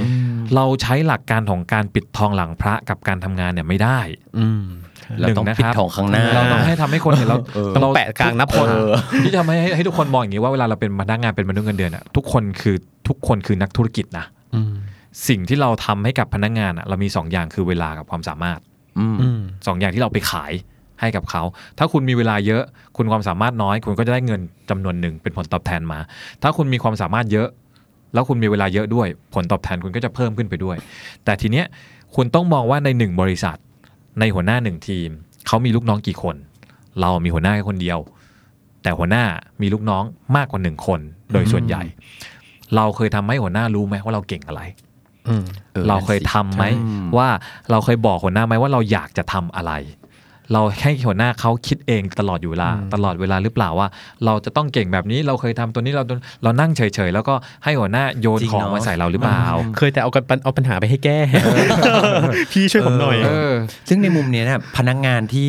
[0.55, 3.99] เราใช้หลักการของการปิดทองหลังพระกับการทำงานเนี่ยไม่ได้
[4.39, 4.65] อืม
[5.21, 8.91] เราต้องหนึ่นะปิดครับทองข้างหน้า เราต้องให้ทำให้คนเห็นเราเออต้องแปะกลางหน้าผลเออ
[9.25, 12.77] ที่ทำให้ให้ทุกคนมองอย่างนี้ว่าเวลาเราเป็นพนักงานเป็นมนุษย์เงินเดือนอะทุกคนคือ
[13.09, 14.75] ทุกคนคือนักธุรกิจนะอืม
[15.29, 18.61] สิ่งที่เราทำให้กับพนักงานอะเรามีสองอย่างคือเวลากับความสามารถ
[18.99, 20.53] อืมอืมสองอย่างที่เราไปขาย
[21.01, 21.43] ให้กับเขา
[21.79, 22.63] ถ้าคุณมีเวลาเยอะ
[22.97, 24.41] คุณความสามารถน้อย คุณก็จะได้เงิน
[24.71, 25.99] จำนวนหนึ่งเป็นผลตอบแทนมา
[26.43, 27.49] ถ้าคุณมีความสามารถเยอะ
[28.15, 30.77] แล้วคุณมีเวลาเยอะด้วย ผลตอบแทนคุณก็จะเพิ่มขึ้นไปด้วย
[31.25, 31.67] แต่ทีเนี้ย
[32.15, 33.57] คุณต้องมองว่าในหนึ่งบริษัท
[34.21, 35.09] ในหัวหน้าหนึ่งทีม
[35.47, 36.37] เขามีลูกน้องกี่คน
[37.01, 37.99] เรามีหัวหน้าแค่คนเดียว
[38.83, 39.25] แต่หัวหน้า
[39.63, 40.05] มีลูกน้อง
[40.37, 41.01] มากกว่าหนึ่งคน
[41.33, 41.83] โดยส่วนใหญ่
[42.77, 44.86] เราเคยทำให้หัวหน้ารู้ไหมว่าเราเก่งอะไรอืมออ
[45.89, 47.29] เราเคยทำไหมอืมว่า
[47.71, 49.73] เราเคยบอกหัวหน้าไหมว่าเราอยากจะทำอะไร
[50.53, 53.89] เราให้หัวหน้าเขาคิดเองตลอดอยู่เวลาอืมตลอดเวลาหรือเปล่าว่า
[54.25, 56.05] เราจะต้องเก่งแบบนี้เราเคยทำตัวนี้เรา
[56.43, 59.43] เรานั่งเฉยๆแล้วก็ให้หัวหน้าโยนจริงของเนอะมาใส่เราหรือเปล่า
[59.77, 61.19] เคยแต่เอากันเอาปัญหาไปให้แก้
[62.53, 63.53] พี่ช่วยผมหน่อยเออ
[63.89, 65.47] ซึ่งในมุมเนี้ยนะพนักงานที่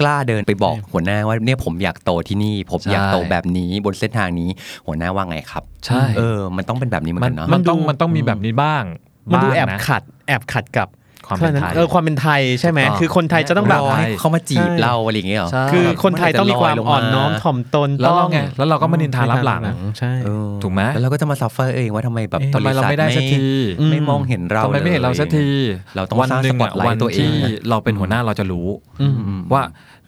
[0.00, 4.48] กล้าเดินไปบอกหัวหน้าว่าเนี่ยผมอยากโตที่นี่ ผมอยากโตแบบนี้บนเส้นทางนี้
[4.86, 8.84] หัวหน้าว่าไงครับ ใช่เออมันต้องเป็นแบบนี้เหมือนมักันนเนาะมันต้องมันดูมันต้องมีแบบนี้บ้าง
[9.32, 10.88] มันดูบ้างแอบนะขัดแอบขัดกับ
[11.26, 19.62] ความเป็นไทยเออความเป็นไทยใช่ไหมถูกต้องคือคนไทยจะต้องแบบรอให้เขามาจีบใช่เราอะไรอย่างเงี้ยเหรอใช่คือคนไทยต้องมีความเมื่อไหร่จะลอยลงมาอ่อนน้อมถ่อมตนแล้วเราต้องไงแล้วเราก็มานินทารับหลัง
[19.98, 23.38] ใช่เออถูกไหมแล้วเราก็จะมา suffer เองว่าทำไมแบบเอ๊ะทำไมเราไม่ได้สักที
[23.78, 25.48] ไม่ไม่มองเห็นเราทำไมไม่เห็นเราสักที
[25.96, 27.32] เราต้องวันสร้างหนึ่งสปออะตไลท์วันตัวเองที่
[27.70, 28.66] เราเป็นหัวหน้าเราจะรู้
[29.00, 29.62] อืมอืมว่า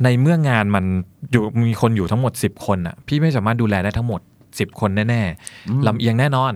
[0.05, 0.85] ในเมื่องานมัน
[1.33, 6.53] อยู่มีคนอยู่ทั้งหมด 10 คนอะพี่ไม่สามารถดูแลได้ทั้งหมด 10 คนแน่ๆลำเอียงแน่นอน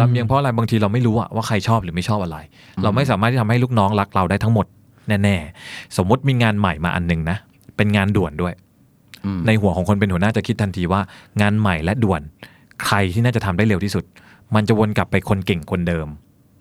[0.00, 2.36] ลำเอียงเพราะอะไรบางทีเราไม่รู้อะว่าใครชอบหรือไม่ชอบอะไร
[2.82, 4.66] เราไม่สามารถที่ทำให้ลูกน้องรักเราได้ทั้งหมด
[5.08, 7.36] แน่ๆสมมติมีงานใหม่มาอันหนึงนะ
[7.76, 8.54] เป็นงานด่วนด้วย
[9.24, 11.00] อืมในหัวของคนเป็นหัวหน้าจะคิดทันทีว่า
[11.40, 12.20] งานใหม่และด่วน
[12.86, 14.04] ใครที่น่าจะทำได้เร็วที่สุด
[14.54, 16.08] มันจะวนกลับไปคนเก่งคนเดิม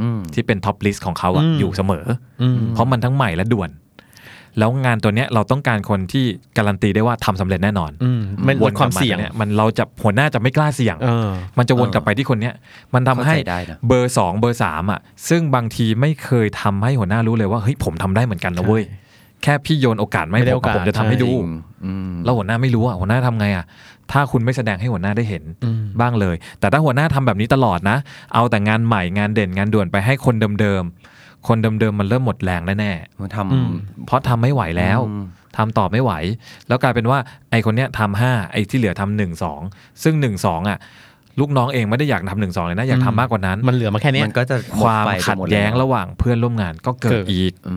[0.02, 2.06] อืมที่เป็น top list ของเขาอะอืมอยู่เสมอ
[2.42, 3.70] อืมเพราะมันทั้งใหม่และด่วน
[4.60, 6.26] แล้วงานตัวเนี้ยเราต้องการคนที่
[6.58, 12.54] การันตีได้ว่าทำสำเร็จแน่นอนอืมมันลดความเสี่ยงนี่มันเราจะหัวหน้าจะไม่กล้าเสี่ยงเออมันจะวนเออกลับไปที่คนเนี้ย
[12.94, 15.00] มันทำให้เข้าใจได้นะเบอร์สองเบอร์สามอะ
[15.30, 18.84] ซึ่งบางทีไม่เคยทำให้หัวหน้ารู้เลยว่าเฮ้ยผมทำได้เหมือนกันนะเว้ย
[19.44, 21.50] แค่พี่โยนโอกาสไม่ไม่ได้ผมอะโอกาสผมจะทำให้ดูจริง
[21.86, 23.66] อืมแล้วหัวหน้าไม่รู้อะหัวหน้าทำไงอะ
[24.12, 27.98] ถ้าคุณไม่แสดงให้หัวหน้าได้เห็นอืมบ้างเลย แต่ถ้าหัวหน้าทำแบบนี้ตลอดนะ
[28.34, 31.07] เอาแต่งานใหม่งานเด่นงานด่วนไปให้คนเดิมๆ
[31.48, 35.26] คนเดิมๆมันเริ่มหมดแรงแน่ๆมันทอืมำเพราะทำไม่ไหวแล้วอืม
[35.58, 36.12] ทำต่อไม่ไหว
[36.68, 37.20] แล้วกลายเป็นว่า
[37.52, 39.62] ไอคนเนี้ยทำห้าไอที่เหลือทำหนึ่งสอง
[40.04, 40.80] ซึ่งหนึ่งสองอะ
[41.40, 47.76] ลูกน้องเองไม่ได้อยากทำหนึ่งสองเลยนะอยากทำมากกว่านั้น มันเหลือมาแค่เนี้ยมันก็จะหความไฟไปขัดหมแย้งล้วระหว่างเพื่อนร่วมงานก็เกิเกิดดอีกอื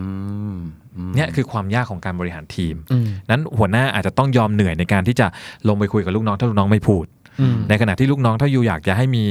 [0.55, 0.57] ม
[0.97, 5.27] อืมเนี่ยคือความยากของการบริหารทีมอืมนั้นหัวหน้าอาจจะต้องยอมเหนื่อยในการที่จะ
[5.69, 7.20] ลงไปคุยกับลูกน้องถ้าลูกน้องไม่พูดอืม
[7.69, 9.25] ในขณะที่ลูกน้องถ้าอยู่อยากจะให้มี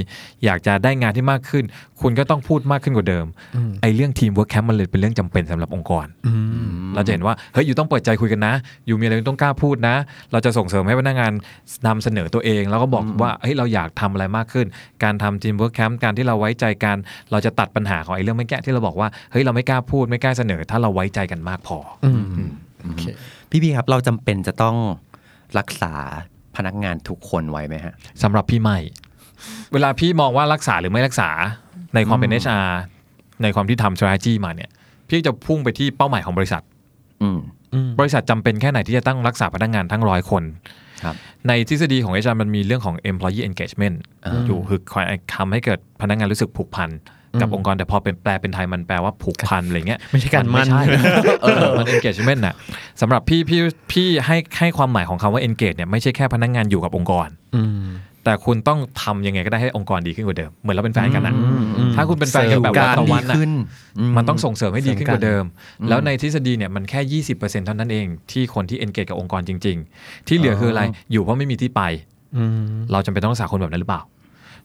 [0.46, 1.64] อยากจะได้งานที่มากขึ้น
[2.02, 6.34] คุณก็ต้องพูดมากขึ้นกว่าเดิมอืมไอ้เรื่อง teamwork camp มันเลยเป็นเรื่องจำเป็นสำหรับองค์กรอื
[6.66, 8.54] มเราจะเห็นว่าเฮ้ยอยู่ต้องเปิดใจคุยกันนะ
[8.86, 9.96] อยู่มีอะไรต้องกล้าพูดนะ
[10.32, 11.32] เราจะส่งเสริมให้พนักงาน
[11.88, 14.66] นำเสนอตัวเอง แล้วก็บอกว่าเฮ้ยเราอยากทำอะไรมากขึ้น
[15.04, 16.98] การทำ teamwork camp การที่เราไว้ใจกัน
[17.32, 22.10] เราจะตัดปัญหาของไอ้เรื่องไม่แก้ที่เราบอกว่าเฮ้ยเราไม่กล้าพูดไม่กล้าเสนอ ถ้าเราไว้ใจกันมากพอออื
[22.48, 22.52] ม
[22.84, 23.04] โอเค
[23.50, 24.76] พี่พี่ครับเราจำเป็นจะต้อง
[25.60, 25.94] รักษา
[26.56, 27.94] พนักงานทุกคนไว้ไหมฮะ
[28.24, 28.78] สำหรับพี่ไม่
[29.74, 31.30] เวลาพี่มองว่ารักษาหรือไม่รักษา
[31.96, 32.70] ในความเป็น HR
[33.44, 34.70] ในความที่ทำ strategy มาเนี่ย
[35.10, 36.64] พี่จะพุ่งไปที่เป้าหมายของบริษัท
[37.22, 37.40] อืม
[38.00, 40.44] บริษัทจำเป็นแค่ไหนที่จะตั้งรักษาพนักงานทั้งร้อยคน
[41.04, 41.16] ครับ
[41.48, 45.04] ในทฤษฎีของ HR มันมีเรื่องของ employee engagement อ่าอยู่คือคอย
[45.36, 46.90] ทำให้เกิดพนักงานรู้สึกผูกพัน
[47.42, 50.82] กับอืมองค์กรแต่พอเป็นแปลเป็นไทยมันแปลว่าผูกพันอะไรเงี้ยไม่ใช่การมั่นไใช่
[51.42, 52.56] เออมัน engagement น่ะ
[53.02, 53.60] สำหรับพี่พี่
[53.92, 57.28] พี่ให้ให้ความหมายของคำว่า engage เนี่ยไม่ใช่แค่พนักงานอยู่กับองค์กร
[57.58, 57.86] อืม
[58.26, 63.52] แต่คุณต้องทำยังไงก็ได้ให้องค์กรดีขึ้นกว่าเดิม เหมือนเราเป็นแฟนกันนะอืมอืมถ้าคุณเป็นแฟนกันแบบเสริมกัวันนต่อดีวันน่ะขึ้น
[64.18, 65.44] มันต้องส่งเสริมให้ดีขึ้นกว่าเดิม
[65.80, 71.82] อืมแล้วในทฤษฎีเนี่ยมันแค่ 20%เท่านั้นเอง ที่คนที่ engage กับองค์กรจริง ๆ ที่เหลือคืออะไรอยู่เพราะไม่มีที่ไป
[72.38, 72.62] อืม
[72.92, 74.02] เราจำเป็นต้องรักษาคนแบบนั้นหรือเปล่า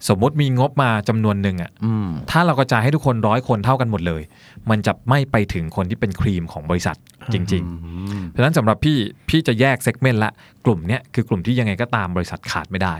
[0.09, 4.22] สมมติมีงบมาจำนวนหนึ่งอะอืมถ้าเรากระจายให้ทุกคนร้อยคนเท่ากันหมดเลย
[4.70, 6.96] มันจะไม่ไปถึงคนที่เป็นครีมของบริษัท
[7.32, 7.62] จริง
[7.98, 8.96] ๆ เพราะฉะนั้นสำหรับพี่
[9.28, 10.30] พี่จะแยกเซกเมนต์ละ
[10.64, 12.94] กลุ่มเนี้ยคือกลุ่มที่ยังไงก็ตามบริษัทขาดไม่ได้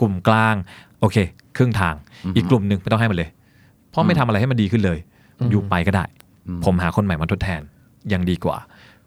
[0.00, 0.54] กลุ่มกลาง
[1.00, 1.16] โอเค
[1.56, 1.94] ครึ่งทาง
[2.36, 3.30] อีกกลุ่มหนึ่งไม่ต้องให้มันเลย
[3.90, 4.98] เพราะไม่ทำอะไรให้มันดีขึ้นเลย
[5.50, 6.04] อยู่ไปก็ได้
[6.64, 7.60] ผมหาคนใหม่มาทดแทน
[8.12, 8.56] ยังดีกว่า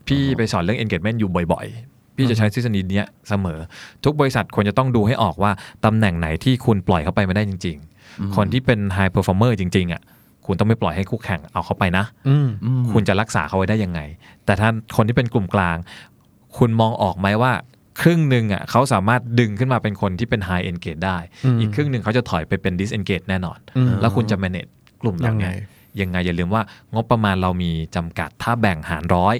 [0.08, 3.60] พี่ไปสอนเรื่อง engagement อยู่บ่อยๆ พี่จะใช้ทฤษฎีเนี้ยเสมอ
[4.04, 5.52] ทุกบริษัทควรจะต้องดูให้ออกว่า
[5.86, 10.02] ตำแหน่งไหนที่คุณปล่อยเข้าไปไม่ได้จริง ๆ คนที่เป็น high performer จริง ๆอะ
[10.46, 12.48] คุณต้องไม่ปล่อยให้คู่แข่งเอาเข้าไปนะอืม
[12.92, 14.00] คุณจะรักษาเขาไว้ได้ยังไง
[14.46, 15.78] แต่ถ้าคนที่เป็นกลุ่มกลาง
[16.58, 17.52] คุณมองออกไหมว่า
[18.02, 24.70] ครึ่งหนึ่งอะเขาสามารถดึงขึ้นมาเป็นคนที่เป็น high engage ได้อืมอีกครึ่งหนึ่งเขาจะถอยไปเป็น disengage แน่นอนอืมแล้วคุณจะ manage
[25.02, 25.54] กลุ่มเหล่ายังไงนี้
[26.02, 26.64] ยังไงอย่าลืมว่า
[26.94, 29.36] งบประมาณเรามีจำกัดถ้าแบ่งหารร้อย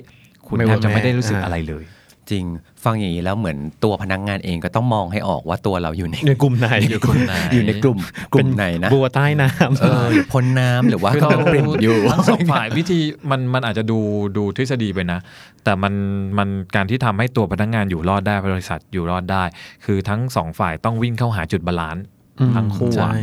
[0.48, 1.84] คุณไม่แทว่าบจะไม่ได้รู้สึกแม่อ่าอะไรเลย
[2.32, 2.46] จริง
[2.84, 8.00] ฟังอย่างนี้แล้วเหมือนตัวพนักงานเองก็ต้องมองให้ออกว่าตัวเราอยู่ในในกลุ่มไหนอยู่กลุ่มไหนอยู่ในกลุ่ม
[8.34, 13.00] กลุ่มไหนนะบัวใต้น้ำเออหรือพ้นน้ำหรือว่าคือก็เราเปลี่ยนอยู่ทั้งสองฝ่ายวิธี
[13.32, 14.00] มันมันอาจจะดู
[14.38, 15.20] ดูทฤษฎีไปนะ
[15.64, 15.94] แต่มัน
[16.38, 19.44] มันการที่ทำให้ตัวพนักงานอยู่รอดได้บริษัทอยู่รอดได้
[19.86, 22.04] คือทั้งสองฝ่ายต้องวิ่งเข้าหาจุดบาลานซ์
[22.40, 23.16] อืมทั้งคู่อะใช่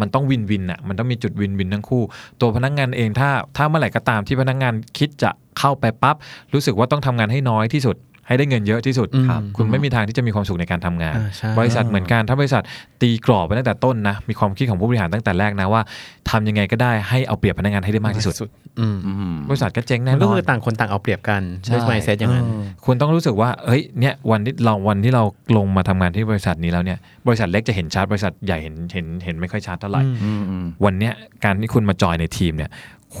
[0.00, 2.02] มันต้องวินวินอะ มันต้องมีจุดวินวินทั้งคู่
[2.40, 6.16] ตัวพนักงานเองถ้าถ้าเมื่อไหร่ก็ตามที่พนักงานคิดจะเข้าไปปั๊บ
[6.54, 7.96] รู้สึกว่าต้องทำงานให้น้อยที่สุด
[8.26, 12.62] ให้ได้เงินเยอะที่สุดอืมครับคุณไม่มีทางที่จะมีความสุขในการทำงานอ่าใช่บริษัทเหมือนกันถ้าบริษัท
[13.00, 15.82] ตีกรอบไปตั้งแต่ต้นนะมีความคิดของผู้บริหารตั้งแต่แรกนะว่า
[16.30, 18.34] ทำยังไงก็ได้ให้เอาเปรียบพนักงานให้ได้มากที่สุด
[18.80, 22.46] อืมอืมบริษัทก็เจ๊งแน่มันนก็อคือนต่างคนต่างเอาเปรียบกันใช่ด้วย mindset อย่างนั้น
[22.84, 25.22] คุณต้องรู้สึกว่าเฮ้ยเนี่ยวันที่เราวันที่เรา
[25.56, 31.12] ลงมาทำงานที่บริษัทนี้แล้วเนี่ยบริษัทเล็กจะเห็นชัดบริษัทใหญ่เห็นเห็นเห็นไม่ค่อยชัดเท่าไหร่อืมอืมอืมวันเนี้ย
[31.44, 32.70] การที่คุณมาจอยในทีมเนี่ย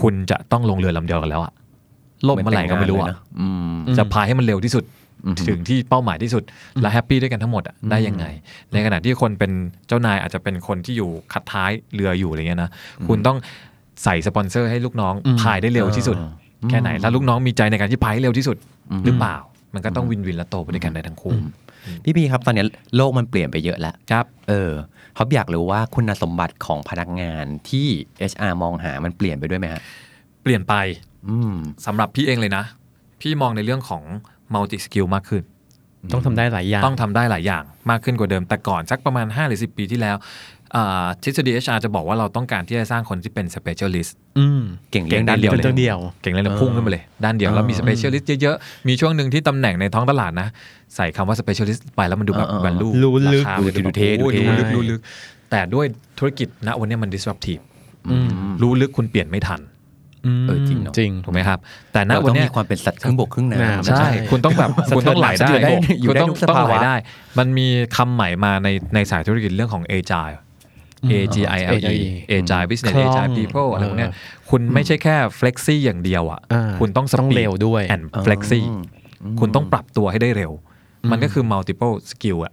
[0.00, 1.52] คุณจะต้องลงเรือลำเดียวกันแล้วอะ
[2.28, 4.95] ล่มเมื่อไหร่ก็ไม่รู้เหอะนแต่งงานเลยนอืมจะพายให้มันเร็วที่สุดอืม
[5.48, 6.42] ถึงที่เป้าหมายที่สุด
[6.82, 8.24] และ happy ด้วยกันทั้งหมดอะได้ยังไง
[8.72, 9.52] ในขณะที่คนเป็น
[9.86, 12.70] เจ้านายอาจจะเป็นคนที่อยู่คัดท้ายเรืออยู่อะไรเงี้ยนะ
[13.08, 13.38] คุณต้อง
[14.04, 16.16] ใส่สปอนเซอร์ให้ลูกน้องอืมพายได้เร็วที่สุด
[16.70, 18.56] แค่ไหนแล้วลูกน้องมีใจในการที่พายให้เร็วที่สุด
[19.04, 19.36] หรือเปล่า
[19.74, 21.34] มันก็ต้องวินวินและโตไปด้วยกันได้ทั้งคู่
[22.04, 22.64] พี่พีครับตอนนี้
[22.96, 24.70] โลกมันเปลี่ยนไปเยอะแล้วครับ เออ
[25.14, 27.86] เขาอยากรู้ว่าคุณสมบัติของพนักงานที่
[28.32, 29.82] HR มองหามันเปลี่ยนไปด้วยไหมฮะ
[30.42, 30.74] เปลี่ยนไป
[31.28, 31.54] อืม
[31.86, 32.64] สำหรับพี่เองเลยนะ
[33.20, 34.02] พี่มองในเรื่องของ
[34.54, 35.42] multi skill มากขึ้น
[36.12, 40.16] ต้องทำได้หลายอย่าง ต้องทำได้หลายอย่างมากขึ้นกว่าเดิม แต่ก่อนสักประมาณ 5 หรือ 10 ปีที่แล้ว
[40.76, 50.48] อ่าทฤษฎี HR จะบอกว่าเราต้องการที่จะสร้างคนที่เป็น specialist อืมเก่งเรื่องด้านเดียวเป็นเลยเรื่องเดียวเก่งเลยนะพุ่งขึ้นมาเลย ด้านเดียวแล้วมีเออ specialist เยอะๆ มีช่วงหนึ่งที่ตำแหน่งในท้องตลาดนะ
[50.96, 55.00] ใส่คำว่า specialist ไปแล้วมันดูแบบเออเออ value รู้ลึกราคามันจะดูเท่ดูโอ้ยเท่ดูลึกดูลึก
[55.50, 55.86] แต่ด้วย
[56.18, 57.62] ธุรกิจณวันนี้มัน disruptive
[58.10, 58.28] อืม
[58.62, 59.60] รู้ลึกคุณเปลี่ยนไม่ทัน
[60.48, 61.58] เออจริงเนอะจริงถูกไหมครับ
[61.92, 66.94] แต่ณเราวันต้องเนี้ยมีความเป็นสัตว์ครึ่งบกครึ่งน้ำน้ำใช่ คุณต้องแบบสะเทือนคุณต้องไหลได้สะเทือนได้อยู่คุณได้ต้องทุกสต้องภาวะไหลได้
[67.38, 70.36] มันมีคำใหม่มาในในสายธุรกิจเรื่องของ agile
[71.12, 71.96] A G I L E
[72.38, 74.16] agile business คล่อง agile people อะไรพวกเนี้ยเอ
[74.46, 78.60] อคุณไม่ใช่แค่ flexi อย่างเดียวอะอ่าคุณต้องต้อง speed เร็วด้วย and flexi
[79.40, 80.52] คุณต้องปรับตัวให้ได้เร็ว
[81.10, 82.52] มันก็คือ multiple skill อะ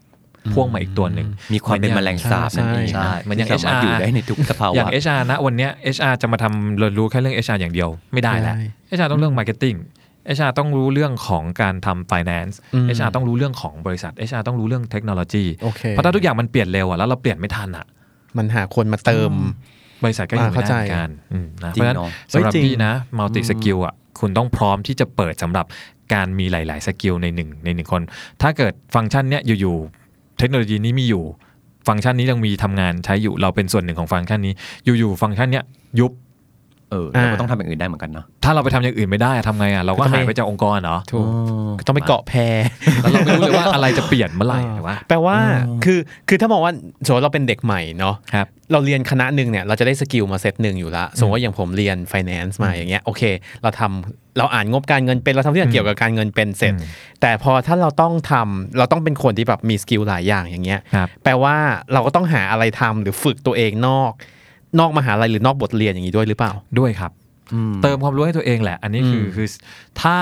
[0.54, 8.56] พ่วงมาอีกตัวหนึ่งมีความเป็นแมลงสาบนั่นเองใช่มันยังที่สามารถ HR อยู่ได้ในทุกสภาวะอย่าง HR นะวันเนี้ย HR จะมาทำเรียนรู้แค่เรื่อง HR อย่างเดียวไม่ได้แล้ว
[8.98, 9.78] HR ต้องเรื่อง marketing
[10.38, 17.86] HR ต้องรู้เรื่องของการทำ finance อืม HR ต้องรู้เรื่องของบริษัท HR ต้องรู้เรื่องเทคโนโลยีโอเคเพราะถ้าทุกอย่างมันเปลี่ยนเร็วอะแล้วเราเปลี่ยนไม่ทันอะ
[18.38, 19.32] มันหาคนมาเติม
[20.04, 25.66] บริษัทก็อยู่ไม่อ่าเข้าใจได้เหมือนกันอืมนะจริเพงราะฉะนั้นเนอะสำหรับเฮ้ยจริงพี่นะ multi skill อะคุณต้องพร้อมที่จะเปิดสำหรับ
[26.14, 28.02] การมีหลาย ๆ สกิลในหนึ่งในหนึ่งคน
[28.42, 30.03] ถ้าเกิดฟังก์ชันเนี้ยอยู่ๆ
[30.38, 31.24] เทคโนโลยีนี้มีอยู่
[31.88, 34.54] ฟังก์ชันนี้ยังมีทำงานใช้อยู่เราเป็นส่วนหนึ่งของฟังก์ชันนี้
[34.86, 35.64] อยู่ๆฟังก์ชันเนี้ย
[36.00, 36.12] ยุบ
[36.94, 41.26] เออเราก็ต้องทำอย่างอื่นได้เหมือนกันเนาะถ้าเราไปทำอย่างอื่นไม่ได้อะทำไงอะเราก็ก็ไม่หายไปจากองค์กรเหรอถูก
[41.80, 42.34] ก็ต้องไปเกาะแพ
[43.02, 45.38] แล้วเราไม่รู้เลยว่าอะไรจะเปลี่ยนเมื่อไหร่ถูกปะ แแปลว่า
[45.86, 46.72] คือคือถ้ามองว่า
[47.06, 53.22] สมมติเราเป็นเด็กใหม่เนาะครับเราเรียนคณะหนึ่งเนี่ยเราจะได้ skill มาเซตหนึ่งอยู่ละสมมติว่าอย่างผมเรียน finance มาอย่างเงี้ยโอเค
[53.64, 56.90] เราทำเราอ่านงบการเงินเป็นเราทำทุกอย่างเกี่ยวกับการเงินเป็นเสร็จอืม
[57.22, 61.56] แต่พอถ้าเราต้องทำเราต้องเป็นคนที่แบบมี skill หลายอย่างอย่างเงี้ยครับ แปลว่า
[61.94, 64.12] เราก็ต้องหาอะไรทำหรือฝึกตัวเองนอก
[64.80, 67.12] นอกมหาลัยหรือนอกบทเรียนอย่างนี้ด้วยหรือเปล่าด้วยครับ
[67.84, 69.48] เติมความรู้ให้ตัวเองแหละ อันนี้คืออืมคือ
[70.02, 70.18] ถ้า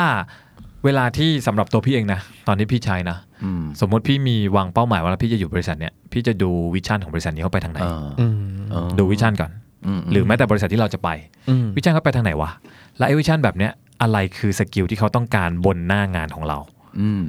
[0.85, 8.35] เวลาที่สำหรับตัวพี่เองนะ ตอนที่พี่ใช้นะอืมสมมติพี่มีวางเป้าหมายว่าพี่จะอยู่บริษัทเนี้ยพี่จะดู vision ของบริษัทนี้เขาไปทางไหนเอออืม
[8.71, 9.51] เออดู vision ก่อน
[9.99, 11.09] มหรือแม้แต่บริษัทที่เราจะไป
[11.49, 12.49] อืม vision เขาไปทางไหนวะ
[12.97, 13.71] และไอ้ vision แบบเนี้ย
[14.01, 16.57] อะไรคือ skill ที่เขาต้องการบนหน้างานของเรา
[16.99, 17.23] อืม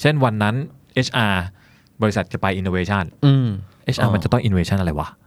[0.00, 0.54] เช่นวันนั้น
[1.06, 1.36] HR
[2.02, 3.48] บริษัทจะไป innovation อืม
[3.94, 5.25] HR มันจะต้อง innovation อะไรวะอืม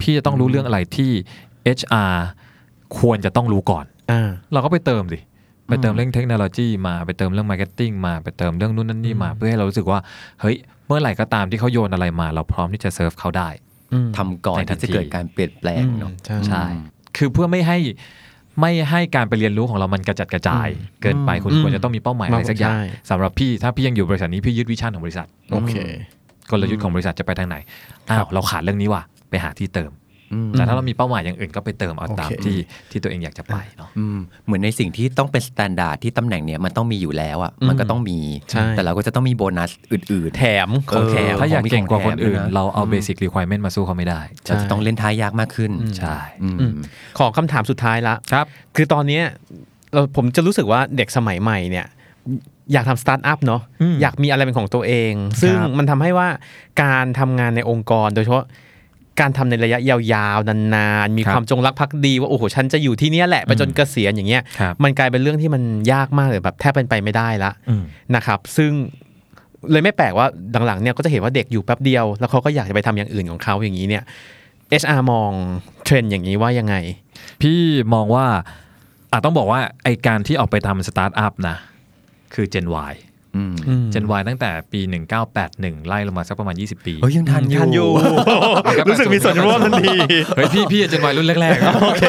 [0.00, 1.10] พี่จะต้องรู้เรื่องอะไรที่
[1.78, 2.12] HR
[2.98, 5.18] ควรจะต้องรู้ก่อนอ่าเราก็ไปเติมสิ
[5.68, 9.98] ไปเติมเรื่องเทคโนโลยีมา ไปเติมเรื่อง marketing มา ไปเติมเรื่องนู่นนั่นนี่มา เพื่อให้เรารู้สึกว่า
[10.40, 13.48] เฮ้ย เมื่อไหร่ก็ตามที่เขาโยนอะไรมา เราพร้อมที่จะเซิร์ฟเขาได้
[13.92, 16.64] อืมทำก่อนในทันที่จะทีเกิดการเปลี่ยนแปลงเนาะใช่ใช่
[17.16, 17.78] คือเพื่อไม่ให้
[18.60, 20.68] ไม่ให้การไปเรียนรู้ของเรามันกระจัดกระจาย
[21.02, 25.74] เกินไปคุณอืมควรจะต้องมีเป้าหมายอะไรสักอย่างใช่สำหรับพี่ถ้าพี่ยังอยู่บริษัทนี้พี่ยึด vision ของบริษัท โอเค
[26.50, 27.56] กลยุทธ์ของบริษัทจะไปทางไหน
[28.10, 29.92] อ้าวเราขาดเรื่องนี้ว่ะ ไปหาที่เติม
[30.34, 32.58] อืมแต่ถ้าเรามีเป้าหมายอย่างอื่นก็ไปเติมเอาตามโอเคที่
[32.90, 38.18] ที่ตัวเองอยากจะไปเนาะอืมเหมือนในสิ่งที่ต้องเป็น standard ที่ตำแหน่งเนี้ยมันต้องมีอยู่แล้วอะอืมมันก็ต้องมี
[38.50, 46.72] ใช่แต่เราก็จะต้องมีโบนัสอื่นแถมของแถมเออถ้าอยากเก่งกว่าคนอื่นของมีของแถมด้วยนะเราเอาเบสิ c รีคว i เมนต์มาสู้เขาไม่ได้ๆเราจะต้องเล่นท่ายากมากขึ้นใช่อืมอืม
[47.18, 49.24] ขอคำถามสุดท้ายละครับ คือตอนเนี้ย
[49.92, 51.86] เราผมจะรู้สึกว่าเด็กสมัยใหม่เนี่ย
[52.72, 55.12] อยากทำสตาร์ทอัพเนาะอืมอยากมีอะไรเป็นของตัวเอง
[55.42, 56.28] ซึ่งครับมันทำให้ว่า
[56.82, 58.44] การทำงานในองค์กรโดยเฉพาะ
[59.20, 67.82] การทำในระยะยาวๆนานๆ มีครับความจงรักภักดีว่าโอ้โหฉันจะอยู่ที่เนี้ยแหละไปจนเกษียณอย่างเงี้ยครับมันกลายเป็นเรื่องที่มันยากมากเลยแบบแทบเป็นไปไม่ได้ละอืม
[68.14, 68.72] นะครับ ซึ่ง
[69.70, 70.26] เลยไม่แปลกว่า
[70.66, 74.04] หลังๆเนี่ยก็จะเห็นว่าเด็กอยู่แป๊บเดียว แล้วเขาก็อยากจะไปทำอย่างอื่นของเขาอย่างนี้เนี่ย
[74.82, 75.32] HR มอง
[75.84, 76.74] เทรนด์อย่างนี้ว่ายังไง
[77.42, 77.58] พี่
[77.94, 78.26] มองว่า
[79.12, 81.56] อาจต้องบอกว่าไอการที่ออกไปทำสตาร์ทอัพนะ
[82.34, 82.92] คือ Gen Y
[83.36, 83.54] อืม
[83.94, 84.80] Gen Y ตั้งแต่ปี
[85.34, 87.90] 1981 ไล่ลงมาสักประมาณ 20 ปีเฮ้ยยังทันอยู่ทันอยู่
[88.88, 89.96] รู้สึกมีส่วนร่วมทันที
[90.36, 92.04] เฮ้ยพี่พี่ Gen Y รุ่นแรกๆโอเค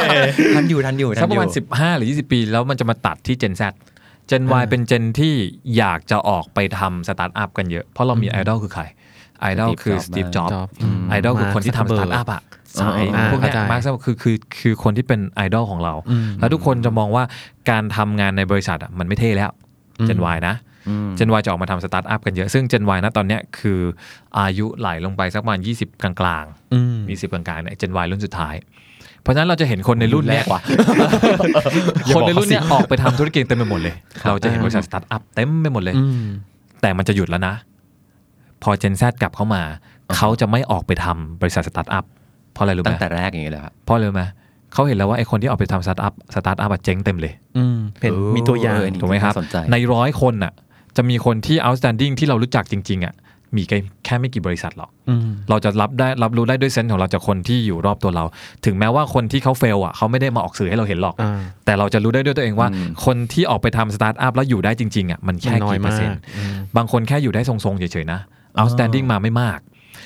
[0.55, 3.63] ทันอยู่ทันอยู่สักประมาณทันอยู่15 หรือ 20 ปี แล้วมันจะมาตัดที่ Gen Z
[4.29, 5.33] Gen Y เป็น Gen ที่
[5.77, 8.83] อยากจะออกไปทำสตาร์ทอัพกันเยอะ เพราะเรามีไอดอลคือใคร
[9.41, 12.41] ไอดอลคือสตีฟ จ็อบ Jobs อืมไอดอลคือคนที่ทำส Mark ตาร์ทอัพอะ
[12.79, 17.23] สายอ่าพวกเนี้ยเข้าใจ Mark คือคือคือคนที่เป็นไอดอลของเราอืมแล้วทุกคนจะมองว่า
[17.69, 19.51] การทำงานในบริษัทอะมันไม่เท่แล้ว
[20.07, 20.55] Gen Y นะ
[20.89, 23.79] อืม Gen Y จะออกมาทำสตาร์ทอัพกันเยอะ ซึ่ง Gen Y นะตอนเนี้ยคือ
[24.39, 28.55] อายุไหลลงไปสักประมาณ20 กลางๆอืมยี่สิบกลางๆเนี่ย Gen Y รุ่นสุดท้าย
[29.21, 30.61] เพราะฉะนั้นเราจะเห็นคนในรุ่นเนี้ยแรกว่ะ
[32.15, 33.95] คนในรุ่นเนี้ยออกไปทำธุรกิจเต็มไปหมดเลย
[34.27, 36.23] เราจะเห็นบริษัทสตาร์ทอัพเต็มไปหมดเลยอืม
[36.81, 37.55] แต่มันจะหยุดแล้วนะ
[38.63, 39.61] พอ Gen Z กลับเข้ามา
[40.15, 42.05] เขาจะไม่ออกไปทำบริษัทสตาร์ทอัพ
[42.53, 44.23] เพราะอะไรรู้ไหมตั้งแต่แรกอย่างนี้เลยครับเพราะอะไรรู้ไหม
[44.73, 50.53] เขาเห็นแล้วว่าไอ้คนที่ออกไปทำ startup startup อะเจ๊งเต็มเลยอืมเป็นเออมีตัวอย่างเออนี่ถูกไหมครับน่าสนใจในร้อยคนน่ะ
[50.97, 53.15] จะมีคนที่ outstanding ที่เรารู้จักจริงๆอะ
[53.57, 58.23] มีแค่แค่ไม่กี่บริษัทหรอกอืมเราจะรับได้รับรู้ได้ด้วย sense ของเราจากคนที่อยู่รอบตัวเรา
[58.65, 66.19] ถึงแม้ว่าคนที่เขา fail อะเขาไม่ได้มาออกสื่อให้เราเห็นหรอกอ่าแต่เราจะรู้ได้ด้วยตัวเองว่าอืมคนที่ออกไปทำสตาร์ทอัพแล้วอยู่ได้จริงๆอะมันแค่น้อยกี่เปอมาร์เซ็นกต์
[66.77, 68.19] บางคนแค่อยู่ได้ทรงๆเฉยๆนะ
[68.59, 69.59] outstanding มาไม่มาก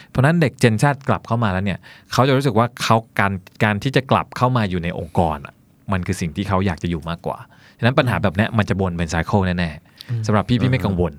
[0.09, 1.79] เพราะฉะนั้นเด็กเจนชาติกลับเข้ามาแล้วเนี่ย
[2.11, 3.33] เขาจะรู้สึกว่าเขาการ
[3.63, 5.53] การที่จะกลับเข้ามาอยู่ในองค์กรอะ
[5.91, 7.37] มันคือสิ่งที่เขาอยากจะอยู่มากกว่า
[7.79, 11.13] ฉะนั้นปัญหาแบบเนี้ยมันจะวนเป็นไซเคิลแน่ๆ สำหรับพี่พี่ไม่กังวล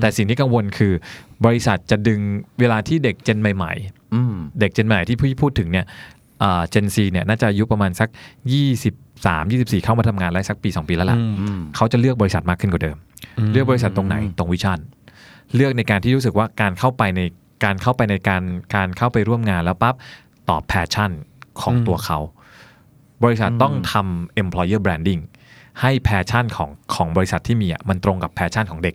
[0.00, 0.92] แต่สิ่งที่กังวลคือ
[1.46, 2.20] บริษัทจะดึง
[2.60, 5.86] เวลาที่เด็กเจนใหม่ๆอืมเด็กเจนใหม่ที่พี่พูดถึงเนี่ย
[6.70, 8.08] เจนซีเนี่ยน่าจะอายุประมาณสัก
[8.74, 12.96] 23 24 เข้ามาทำงานได้สักปี 2 ปีแล้วล่ะอืมเขาจะเลือกบริษัทมากขึ้นกว่าเดิม
[13.52, 14.78] เลือกบริษัทตรงไหนตรง vision
[15.54, 17.20] เลือกในการที่รู้สึกว่าการเข้าไปใน
[17.64, 18.42] การเข้าไปในการ
[18.74, 19.94] การเข้าไปร่วมงานแล้วปั๊บ
[20.48, 21.10] ตอบ passion
[21.60, 22.18] ของตัวเขา
[23.24, 25.20] บริษัทต้องทำ employer branding
[25.82, 28.94] ให้ passion ของของบริษัทที่มีอะมันตรงกับ passion ของเด็ก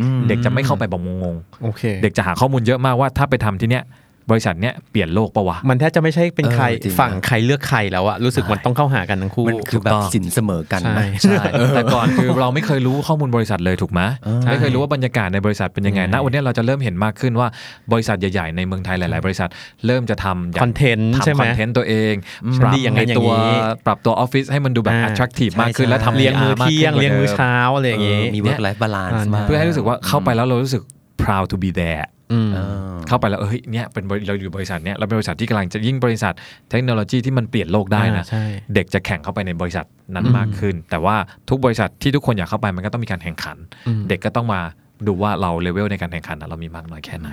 [0.00, 3.84] อืมเด็กจะไม่เข้าไปบอกงงโอเคๆเด็กจะหาข้อมูลเยอะมากว่าถ้าไปทำที่เนี้ย
[4.30, 11.42] บริษัทเนี้ยเปลี่ยนโลกปะวะ มันแทบจะไม่ใช่เป็นใครเออจริงฝั่งใครเลือกใครแล้วอะรู้สึกมันต้องเข้าหากันทั้งคู่มันคือแบบศีลเสมอกันใช่ไหมใช่
[11.74, 17.48] แต่ก่อนคือเราไม่เคยรู้ข้อมูลบริษัทเลยถูกไหมเออไม่เคยรู้ว่าบรรยากาศในบริษัทเป็นยังไงใช่ณวันนี้เราจะเริ่มเห็นมากขึ้นว่า
[17.92, 19.48] บริษัทใหญ่ๆในเมืองไทยหลายๆ บริษัท
[19.86, 22.14] เริ่มจะทำอย่างคอนเทนต์ใช่ทำไหคมอนเทนต์ตัวเอง
[22.44, 30.82] อืมปรับดีอย่างนั้ในนอย่างตัวนี้ปรับตัวออฟฟิศให้มันดูแบบอ่า attractive ใช่มากขึ้นใช่และทำเลี้ยงมื้อมากเที่ยงขึ้นกว่าเลี้ยงมื้อดิมเช้าอะไรอย่างนี้มี work life balance อ่ามมากเพื่อให้รู้สึกว่าเข้าไปแล้วเรารู้สึก
[31.22, 32.19] proud to be there อืม
[32.54, 32.58] เอ
[32.92, 36.34] อเข้าไปแล้วเอ้ยเนี่ยเป็นบริเราอยู่บริษัทเนี้ยเราเป็นบริษัทที่กำลังจะยิ่งบริษัท
[36.70, 41.16] เทคโนโลยีที่มันเปลี่ยนโลกได้นะอ่าใช่เด็กจะแข่งเข้าไปในบริษัทนั้นอืมมากขึ้น แต่ว่า
[41.48, 43.56] ทุกบริษัทที่ทุกคนอยากเข้าไปมันก็ต้องมีการแข่งขัน
[43.86, 44.60] อืมเด็กก็ต้องมา
[45.06, 47.28] ดูว่าเราเลเวลในการแข่งขันน่ะเรามีมากน้อยแค่ไหน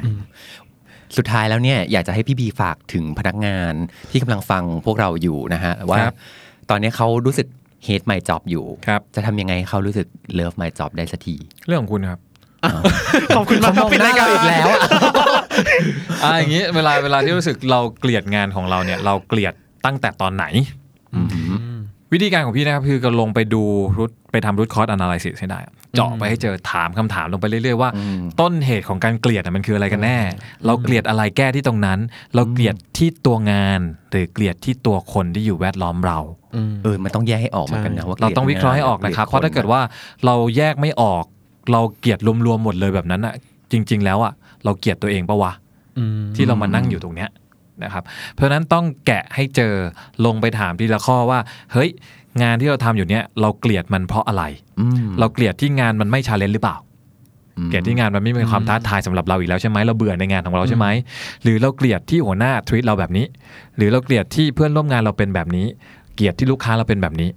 [1.17, 3.73] สุดท้ายแล้วเนี่ยอยากจะให้พี่บีฝากถึงพนักงาน
[4.11, 6.15] ที่กำลังฟังพวกเราอยู่นะฮะว่าครับ
[6.69, 7.47] ตอนนี้เขารู้สึก
[7.87, 10.07] hate my job อยู่ครับจะทำยังไงให้เขารู้สึก
[10.39, 11.35] love my job ได้สักที
[11.65, 12.19] เรื่องของคุณครับ
[13.35, 14.81] ขอบคุณมากครับปิดรายการอีกแล้วอะ
[16.23, 19.53] อ่าอย่างนี้เวลาเวลาที่รู้สึกเราเกลียดงานของเราเนี่ย เราเกลียด
[19.85, 20.45] ตั้งแต่ตอนไหน
[22.13, 23.63] วิธีการของพี่นะครับคือก็ลงไปดู
[23.97, 25.59] รุดไปทำรุดคอร์ส analysis ให้ได้
[25.95, 30.19] เจาะไปให้เจอถามคำถามลงไปเรื่อยๆว่าอืมต้นเหตุของการเกลียดน่ะมันคืออะไรกันแน่
[30.65, 31.99] เราเกลียดอะไรแก้ที่ตรงนั้น
[32.35, 33.79] เราเกลียดที่ตัวงาน
[34.11, 36.19] หรือเกลียดที่ตัวคนที่อยู่แวดล้อมเรา
[36.55, 39.81] อืมเออมันต้องแยกให้ออกเหมือนกันนะว่าเราต้องวิเคราะห์ให้ออกนะครับเพราะถ้าเกิดว่า
[40.25, 41.25] เราแยกไม่ออก
[41.71, 43.33] เราเกลียดรวมๆหมดเลยแบบนั้นอะ
[43.71, 44.33] จริง ๆ แล้วอะ
[44.65, 45.53] เราเกลียดตัวเองปะวะ
[45.97, 47.29] อืมที่เรามานั่งอยู่ตรงเนี้ย
[47.83, 48.03] นะครับ
[48.33, 49.73] เพราะฉะนั้นต้องแกะให้เจอ
[50.25, 51.39] ลงไปถามทีละข้อว่า
[51.73, 51.89] เฮ้ย
[52.41, 54.43] งานที่เราทำอยู่เนี้ยเราเกลียดมันเพราะอะไร
[54.79, 56.77] อืมเราเกลียดที่งานมันไม่ชาเลนจ์หรือเปล่า
[57.65, 60.87] เกลียดที่งานมันไม่มีความท้าทายสำหรับเราอีกแล้วใช่ไหมเราเบื่อในงานของเราใช่ไหม
[61.43, 63.25] หรือเราเกลียดที่หัวหน้าทวีตเราแบบนี้
[63.77, 65.67] หรือเราเกลียดที่เพื่อนร่วมงานเราเป็นแบบนี้
[66.15, 67.29] เกลียดที่ลูกค้าเราเป็นแบบนี้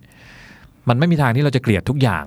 [0.88, 2.24] มันไม่มีทางที่เราจะเกลียดทุกอย่าง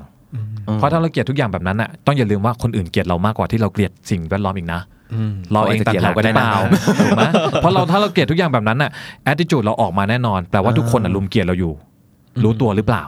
[0.75, 4.81] เพราะถ้าเราเกลียดทุกอย่างแบบนั้นอะต้องอย่าลืมว่าคนอื่นเกลียดเรามากกว่าที่เราเกลียดสิ่งแวดล้อมอีกนะ
[5.53, 6.53] เราเองต่างหากหรือเปล่า
[6.99, 7.23] ถูกไหม
[7.61, 8.91] เพราะเราถ้าเราเกลียดทุกอย่างแบบนั้นน่ะ
[9.31, 11.73] attitude เราออกมาแน่นอนแปลว่าทุกคนน่ะลุมเกลียดเราอยู่
[12.43, 13.03] รู้ตัวหรือเปล่า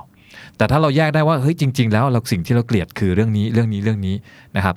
[0.57, 4.15] แต่ถ้าเราแยกได้ว่าเฮ้ยจริง ๆ แล้วเราสิ่งที่เราเกลียดคือเรื่องนี้เรื่องนี้เรื่องนี้
[4.55, 4.75] นะครับ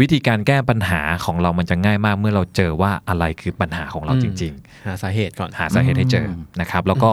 [0.00, 7.10] วิธีการแก้ปัญหาของเรามันจะง่ายมากเมื่อเราเจอว่าอะไรคือปัญหาของเราจริง ๆ หาสาเหตุก่อนหาสาเหตุให้เจออนะครับ แล้วก็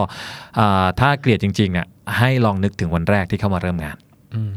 [0.58, 1.86] อ่าถ้าเกลียดจริงๆอะ
[2.18, 3.96] ให้ลองนึกถึงวันแรกที่เข้ามาเริ่มงาน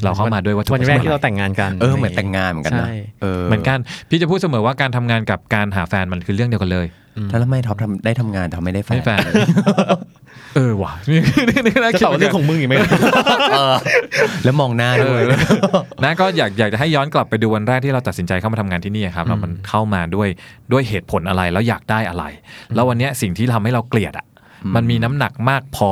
[0.03, 6.87] เราเข้ามาด้วยวัตถุวันแรกที่เราแต่งงานกันเออเหมือนแต่งงานเหมือนกันนะใช่เออเหมือนกันพี่จะพูดเสมอว่าการทำงานกับการหาแฟนมันคือเรื่องเดียวกันเลย
[7.29, 9.19] แล้วทำไมท็อปทำได้ทำงานทำไม่ได้แฟนไม่แฟน
[10.55, 11.19] เออว่ะนี่
[11.65, 12.75] นี่น่าจะคิดตอบเหมือนเรื่กัอนงของมึงอีกไหม
[13.53, 13.75] เออ
[14.43, 15.33] แล้วมองหน้าเอด้วยอ
[16.03, 20.27] นะก็อยากอยากจะให้ย้อนกลับไปดูวันแรกที่เราตัดสินใจเข้ามาทำงานที่นี่ครับเรามันเข้ามาด้วย
[20.71, 22.23] ด้วยเหตุผลอะไรแล้วอยากได้อะไร
[22.75, 24.25] แล้ววันเนี้ยสิ่งที่ทำให้เราเกลียดอะ
[24.75, 25.91] มันมีน้ำหนักมากพอ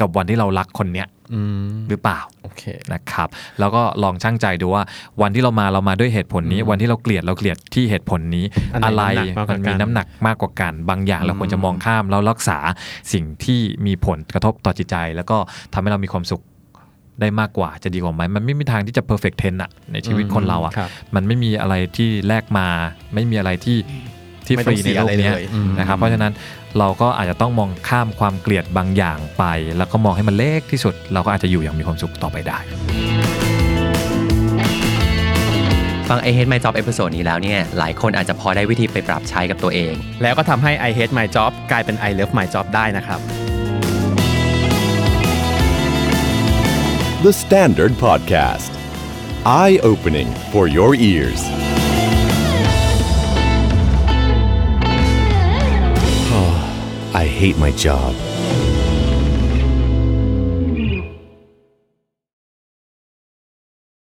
[0.00, 3.28] กับวันที่เรารักคนเนี้ยอืมหรือเปล่าโอเคนะครับ
[3.60, 4.82] แล้วก็ลองชั่งใจดูว่า
[5.22, 12.58] วันที่เรามาเรามาด้วยเหตุผลนี้ วันที่เราเกลียดเราเกลียดที่เหตุผลนี้อันไหนอะไรน้ำหนักมากกว่ามันมีกันน้ำหนักมากกว่ากันบางอย่างเราควรจะมองข้ามแล้วรักษา
[13.12, 15.36] สิ่งที่มีผลกระทบต่อจิตใจ แล้วก็
[15.72, 16.42] ทำให้เรามีความสุข
[17.20, 22.66] ได้มากกว่าจะดีกว่าไหมมันไม่มีทางที่จะ perfect ten อะในชีวิตคนเราอะครับมันไม่มีอะไรที่แลกมา
[23.14, 23.76] ไม่มีอะไรที่
[24.46, 26.32] ที่ไม่ฟต้อรีงเสีในยโลอะไรกเนี้ยเลยอืมนะครับ เพราะฉะนั้น
[26.78, 29.44] เราก็อาจจะต้องมองข้ามความเกลียดบางอย่างไป
[29.78, 32.58] แล้วก็มองให้มันเล็กที่สุด เราก็อาจจะอยู่อย่างมีความสุขต่อไปได้
[36.08, 42.46] ฟัง I Hate My Job episode นี้แล้วเนี่ยหลายคนอาจจะพอได้วิธีไปปรับใช้กับตัวเอง แล้วก็ทำให้ I hate my job กลายเป็น I love my
[42.54, 43.20] job ได้นะครับ
[47.24, 48.70] The Standard Podcast.
[49.46, 51.73] Eye opening for your ears.
[57.14, 58.33] I hate my job.